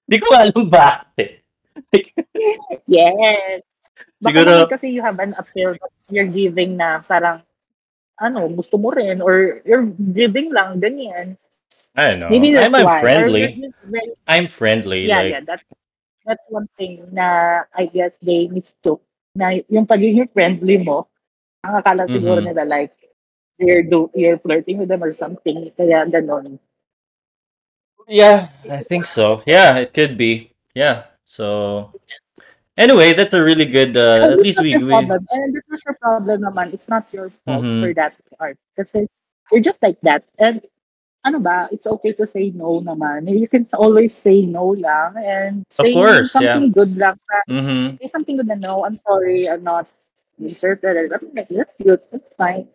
[0.03, 1.47] di ko alam bakit.
[2.88, 3.61] yes.
[4.21, 7.41] Baka Siguro, kasi you have an appeal that you're giving na parang,
[8.21, 11.38] ano, gusto mo rin, or you're giving lang, ganyan.
[11.97, 12.30] I don't know.
[12.30, 13.01] Maybe that's I'm, I'm why.
[13.01, 13.57] Friendly.
[13.86, 15.05] very, I'm friendly.
[15.05, 15.65] yeah, like, yeah, that's,
[16.25, 19.01] that's one thing na I guess they mistook
[19.34, 21.09] na yung pagiging friendly mo,
[21.65, 22.53] ang akala siguro Mhm.
[22.53, 22.93] nila like,
[23.57, 26.57] you're, do, you're flirting with them or something, kaya ganon.
[28.07, 29.41] Yeah, I think so.
[29.45, 30.53] Yeah, it could be.
[30.73, 31.11] Yeah.
[31.28, 31.91] So
[32.80, 33.99] anyway, that's a really good.
[33.99, 34.88] Uh, at least we we.
[34.95, 35.28] problem.
[35.30, 36.73] And it's not your problem naman.
[36.73, 37.84] It's not your fault Mhm.
[37.84, 38.55] for that part.
[38.80, 39.05] Kasi
[39.51, 40.23] you're just like that.
[40.39, 40.63] And
[41.28, 43.28] ano ba, it's okay to say no naman.
[43.28, 47.19] You can always say no lang and say course, something good lang.
[47.51, 47.99] Mm-hmm.
[47.99, 49.91] say something good na no, I'm sorry, I'm not
[50.39, 50.95] interested.
[51.11, 51.99] something like, That's good.
[52.07, 52.71] That's fine.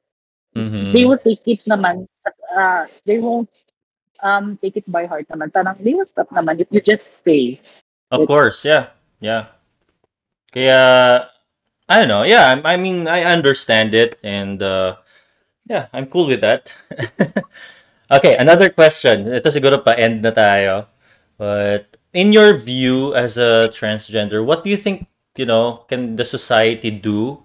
[0.52, 0.92] Mm-hmm.
[0.92, 2.04] They will take it naman.
[2.52, 3.48] Uh, they won't
[4.20, 5.48] um take it by heart naman.
[5.48, 7.56] Parang they will stop naman if you just say.
[8.12, 9.46] Of course, yeah, yeah.
[10.52, 10.78] Kaya
[11.88, 12.22] I don't know.
[12.24, 14.96] Yeah, I, I mean, I understand it, and uh,
[15.68, 16.72] yeah, I'm cool with that.
[18.12, 19.28] okay, another question.
[19.32, 20.86] Ito siguro pa end na tayo.
[21.38, 26.24] But in your view as a transgender, what do you think, you know, can the
[26.26, 27.42] society do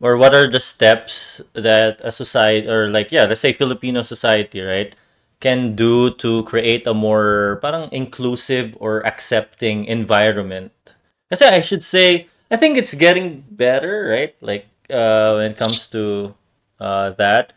[0.00, 4.60] or what are the steps that a society or like yeah let's say filipino society
[4.60, 4.94] right
[5.40, 10.72] can do to create a more parang inclusive or accepting environment
[11.30, 15.86] kasi i should say i think it's getting better right like uh, when it comes
[15.88, 16.34] to
[16.80, 17.52] uh, that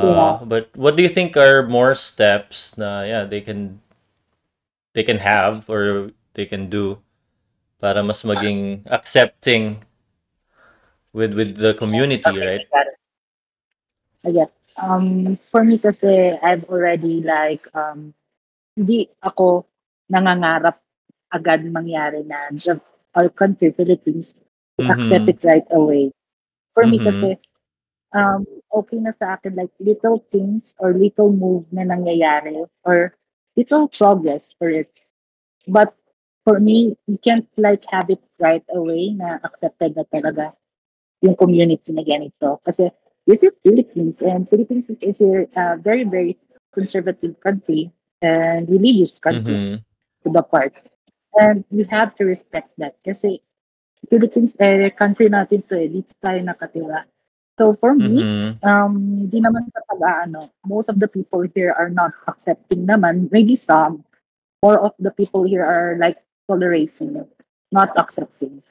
[0.00, 0.38] Yeah.
[0.38, 3.80] uh, but what do you think are more steps na yeah they can
[4.94, 6.98] they can have or they can do
[7.80, 9.84] para mas maging accepting
[11.12, 12.66] with with the community Okay, right.
[14.24, 14.52] I get.
[14.76, 18.14] Um, for me kasi, I've already like, um,
[18.76, 19.66] hindi ako
[20.10, 20.78] nangangarap
[21.32, 22.80] agad mangyari na the,
[23.14, 24.34] our country, Philippines,
[24.78, 26.12] to accept it right away.
[26.74, 27.04] For me Mhm.
[27.04, 27.36] kasi,
[28.14, 33.14] um, okay na sa akin like little things or little move na nangyayari or
[33.56, 34.90] little progress for it.
[35.68, 35.94] But
[36.44, 40.54] for me, you can't like have it right away na accepted na talaga
[41.22, 42.58] yung community na ganito.
[42.64, 42.90] Kasi
[43.30, 46.34] this is Philippines and Philippines is a uh, very, very
[46.74, 47.90] conservative country
[48.22, 49.78] and religious country Mhm.
[50.24, 50.74] to the part.
[51.38, 53.40] And we have to respect that kasi
[54.10, 57.06] Philippines, eh, country natin to eh, dito tayo nakatira.
[57.58, 58.58] So for me, Mhm.
[58.66, 63.30] um, di naman sa pag-aano, most of the people here are not accepting naman.
[63.30, 64.02] Maybe some,
[64.64, 66.18] more of the people here are like
[66.48, 67.22] tolerating,
[67.70, 68.62] not accepting.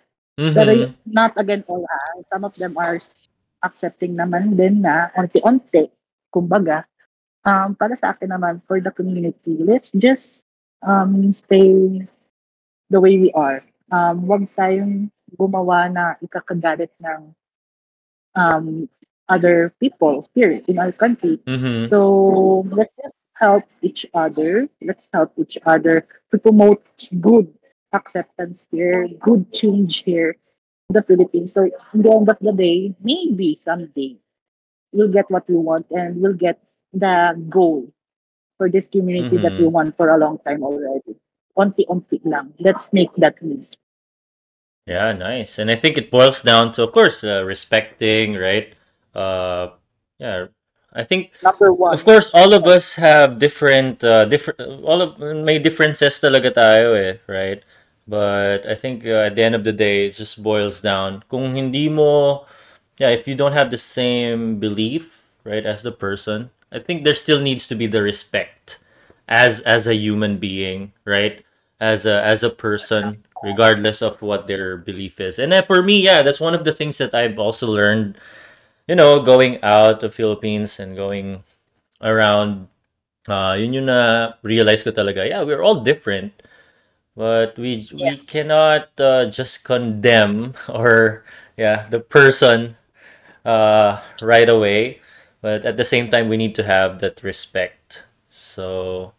[0.53, 0.95] Pero y- Mhm.
[1.05, 2.20] not again all, ah.
[2.28, 2.97] Some of them are
[3.64, 5.91] accepting naman din na unti-unti,
[6.32, 6.88] kumbaga.
[7.43, 10.43] Um, para sa akin naman, for the community, let's just
[10.84, 12.03] um, stay
[12.89, 13.64] the way we are.
[13.89, 17.34] Um, wag tayong gumawa na ikakagalit ng
[18.36, 18.88] um,
[19.30, 21.38] other people here in our country.
[21.45, 21.89] Mhm.
[21.89, 24.68] So let's just help each other.
[24.82, 26.82] Let's help each other to promote
[27.22, 27.47] good
[27.93, 30.38] acceptance here, good change here
[30.90, 31.54] the Philippines.
[31.54, 31.64] So
[31.94, 34.18] in the end of the day, maybe someday
[34.92, 36.60] we'll get what we want and we'll get
[36.94, 37.88] the goal
[38.58, 39.72] for this community that we Mhm.
[39.72, 41.16] want for a long time already.
[41.58, 42.54] Onti-onti lang.
[42.60, 43.78] Let's make that list.
[44.88, 45.60] Yeah, nice.
[45.60, 48.74] And I think it boils down to, of course, uh, respecting, right?
[49.14, 49.78] Uh,
[50.18, 50.48] yeah.
[50.90, 51.94] I think, Number one.
[51.94, 56.98] of course, all of us have different, uh, different, all of, may differences talaga tayo
[56.98, 57.62] eh, right?
[58.10, 61.22] But I think uh, at the end of the day, it just boils down.
[61.30, 62.45] Kung hindi mo,
[62.97, 67.14] yeah, if you don't have the same belief, right, as the person, I think there
[67.14, 68.82] still needs to be the respect
[69.30, 71.45] as as a human being, right?
[71.78, 75.38] As a as a person, regardless of what their belief is.
[75.39, 78.18] And for me, yeah, that's one of the things that I've also learned,
[78.88, 81.43] you know, going out of Philippines and going
[82.01, 82.68] around
[83.30, 86.34] uh yun yung na realize ko talaga, yeah, we're all different,
[87.20, 91.26] but we we cannot uh, just condemn or
[91.57, 92.78] yeah, the person
[93.45, 95.01] uh, right away.
[95.41, 98.05] But at the same time, we need to have that respect.
[98.30, 99.13] So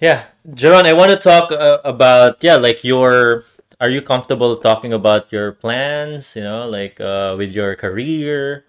[0.00, 3.44] yeah, Jaron, I want to talk uh, about yeah, like your.
[3.80, 6.36] Are you comfortable talking about your plans?
[6.36, 8.64] You know, like uh, with your career.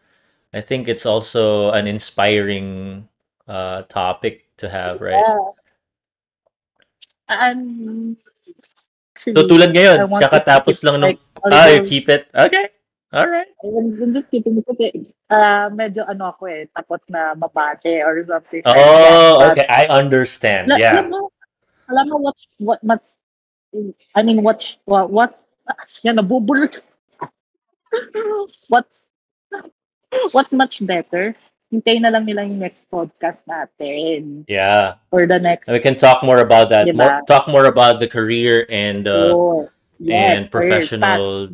[0.54, 3.10] I think it's also an inspiring
[3.48, 5.28] uh, topic to have, right?
[5.28, 5.52] Yeah.
[7.40, 7.62] I'm
[9.14, 12.28] So tulad ngayon, kakatapos it lang nung like ah, you keep it.
[12.34, 12.74] Okay.
[13.14, 13.48] All right.
[13.62, 14.90] I'm I'm just keeping it kasi
[15.30, 18.74] uh, medyo ano ako eh, takot na mabate or something like.
[18.74, 19.68] Oh, But okay.
[19.70, 20.74] I understand.
[20.74, 21.06] alam Yeah.
[21.08, 21.30] mo,
[21.94, 23.16] alam mo what what what's
[24.18, 25.54] I mean what what what's
[26.06, 26.82] yan nabubulot.
[28.74, 29.14] what's
[30.34, 31.38] what's much better?
[31.74, 35.02] Hintayin na lang nila yung next podcast natin Yeah.
[35.10, 36.86] or the And we can talk more about that.
[36.86, 39.34] di More talk more about the career and uh
[40.06, 41.50] and Yes, career professional.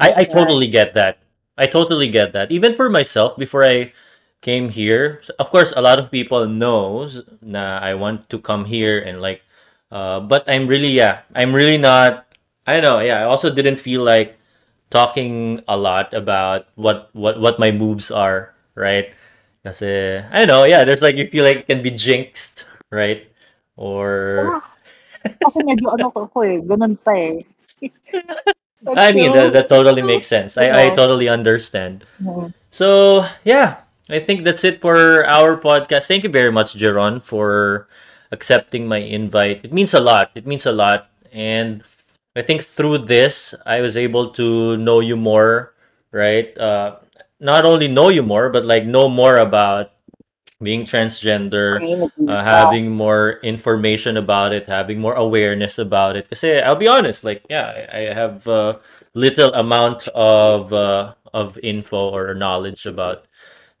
[0.00, 1.18] I I totally get that.
[1.58, 2.50] I totally get that.
[2.50, 3.92] Even for myself, before I
[4.40, 8.98] came here, of course, a lot of people knows na I want to come here
[8.98, 9.42] and like,
[9.92, 12.26] uh, but I'm really yeah, I'm really not.
[12.66, 13.00] I don't know.
[13.00, 14.38] Yeah, I also didn't feel like
[14.90, 19.12] talking a lot about what what what my moves are, right?
[19.64, 20.64] Kasi I don't know.
[20.64, 23.26] Yeah, there's like you feel like it can be jinxed, right?
[23.76, 24.62] Or Ah,
[25.42, 27.42] kasi medyo ano ko, ko eh, ganun pa eh.
[28.96, 30.56] I mean that, that totally makes sense.
[30.58, 32.04] I I totally understand.
[32.70, 36.06] So yeah, I think that's it for our podcast.
[36.06, 37.88] Thank you very much, Jeron, for
[38.32, 39.60] accepting my invite.
[39.64, 40.30] It means a lot.
[40.34, 41.82] It means a lot, and
[42.36, 45.74] I think through this, I was able to know you more.
[46.12, 46.56] Right?
[46.58, 46.96] Uh,
[47.42, 49.90] not only know you more, but like know more about
[50.62, 51.82] being transgender,
[52.30, 56.30] uh, having more information about it, having more awareness about it.
[56.30, 58.78] Because I'll be honest, like yeah, I, have uh,
[59.12, 63.26] little amount of uh, of info or knowledge about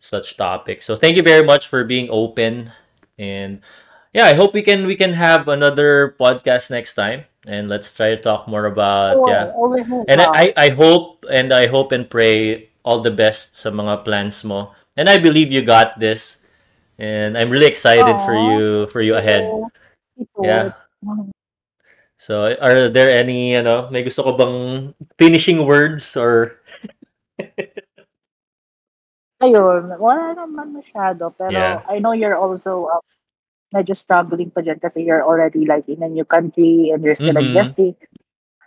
[0.00, 0.84] such topics.
[0.84, 2.72] So thank you very much for being open
[3.16, 3.60] and
[4.12, 8.10] yeah, I hope we can we can have another podcast next time and let's try
[8.10, 9.54] to talk more about Oo, yeah.
[10.08, 10.20] And.
[10.20, 14.72] I I hope and I hope and pray all the best sa mga plans mo.
[14.96, 16.42] And I believe you got this.
[16.98, 18.46] And I'm really excited for Aw.
[18.52, 19.48] you for you ahead.
[20.42, 20.76] Yeah.
[22.22, 26.60] So are there any ano, may gusto ko bang finishing words or
[29.42, 31.34] Ayun, wala naman masyado.
[31.34, 31.82] Pero Yeah.
[31.90, 33.02] I know you're also uh,
[33.74, 37.34] medyo struggling pa dyan kasi you're already like in a new country and you're still
[37.34, 37.50] Mhm.
[37.50, 37.98] adjusting.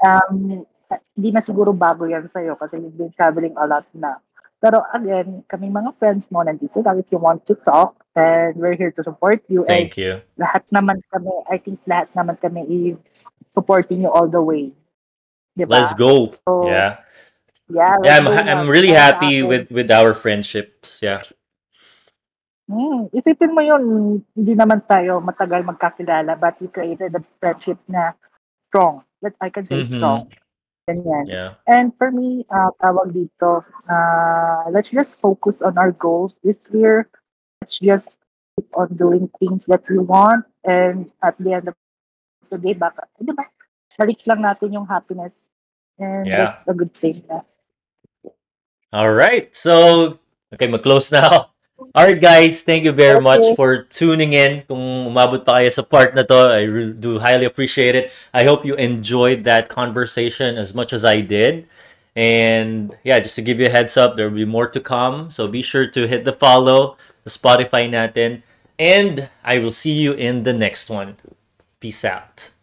[0.04, 0.68] Um,
[1.16, 4.20] hindi na siguro bago yan sa'yo kasi you've been traveling a lot na.
[4.60, 8.78] Pero again, kami mga friends mo nandito lang if you want to talk and we're
[8.78, 9.68] here to support you.
[9.68, 10.24] And thank you.
[10.40, 13.04] lahat naman kami, I think lahat naman kami is
[13.52, 14.72] supporting you all the way.
[15.56, 15.80] Diba?
[15.80, 16.36] Let's go.
[16.48, 17.04] So, Yeah.
[17.66, 21.02] Yeah, Yeah, I'm I'm really happy with with our friendships.
[21.02, 21.26] Yeah.
[22.70, 23.82] Hmm, isipin mo yun,
[24.38, 28.14] hindi naman tayo matagal magkakilala, but we created a friendship na
[28.70, 29.02] strong.
[29.22, 29.98] That I can say Mhm.
[29.98, 30.22] strong.
[30.86, 31.26] Ganyan.
[31.26, 31.58] Yeah.
[31.66, 37.10] And for me, uh, tawag dito, uh, let's just focus on our goals this year.
[37.62, 38.22] Let's just
[38.54, 40.46] keep on doing things that we want.
[40.64, 41.76] And at the end of
[42.54, 43.50] the day, baka, di ba,
[43.98, 45.50] balik lang natin yung happiness.
[45.98, 46.54] And Yeah.
[46.54, 47.18] that's a good thing.
[47.26, 47.42] Na.
[48.94, 49.50] All right.
[49.58, 50.20] So,
[50.54, 51.50] okay, mag-close now.
[51.78, 52.64] All right, guys.
[52.64, 53.56] Thank you very much Okay.
[53.56, 54.64] for tuning in.
[54.64, 58.16] Kung umabot pa kayo sa part na to, I really do highly appreciate it.
[58.32, 61.68] I hope you enjoyed that conversation as much as I did.
[62.16, 65.28] And yeah, just to give you a heads up, there will be more to come.
[65.36, 66.96] So be sure to hit the follow,
[67.28, 68.48] the Spotify natin.
[68.80, 71.20] And I will see you in the next one.
[71.84, 72.55] Peace out.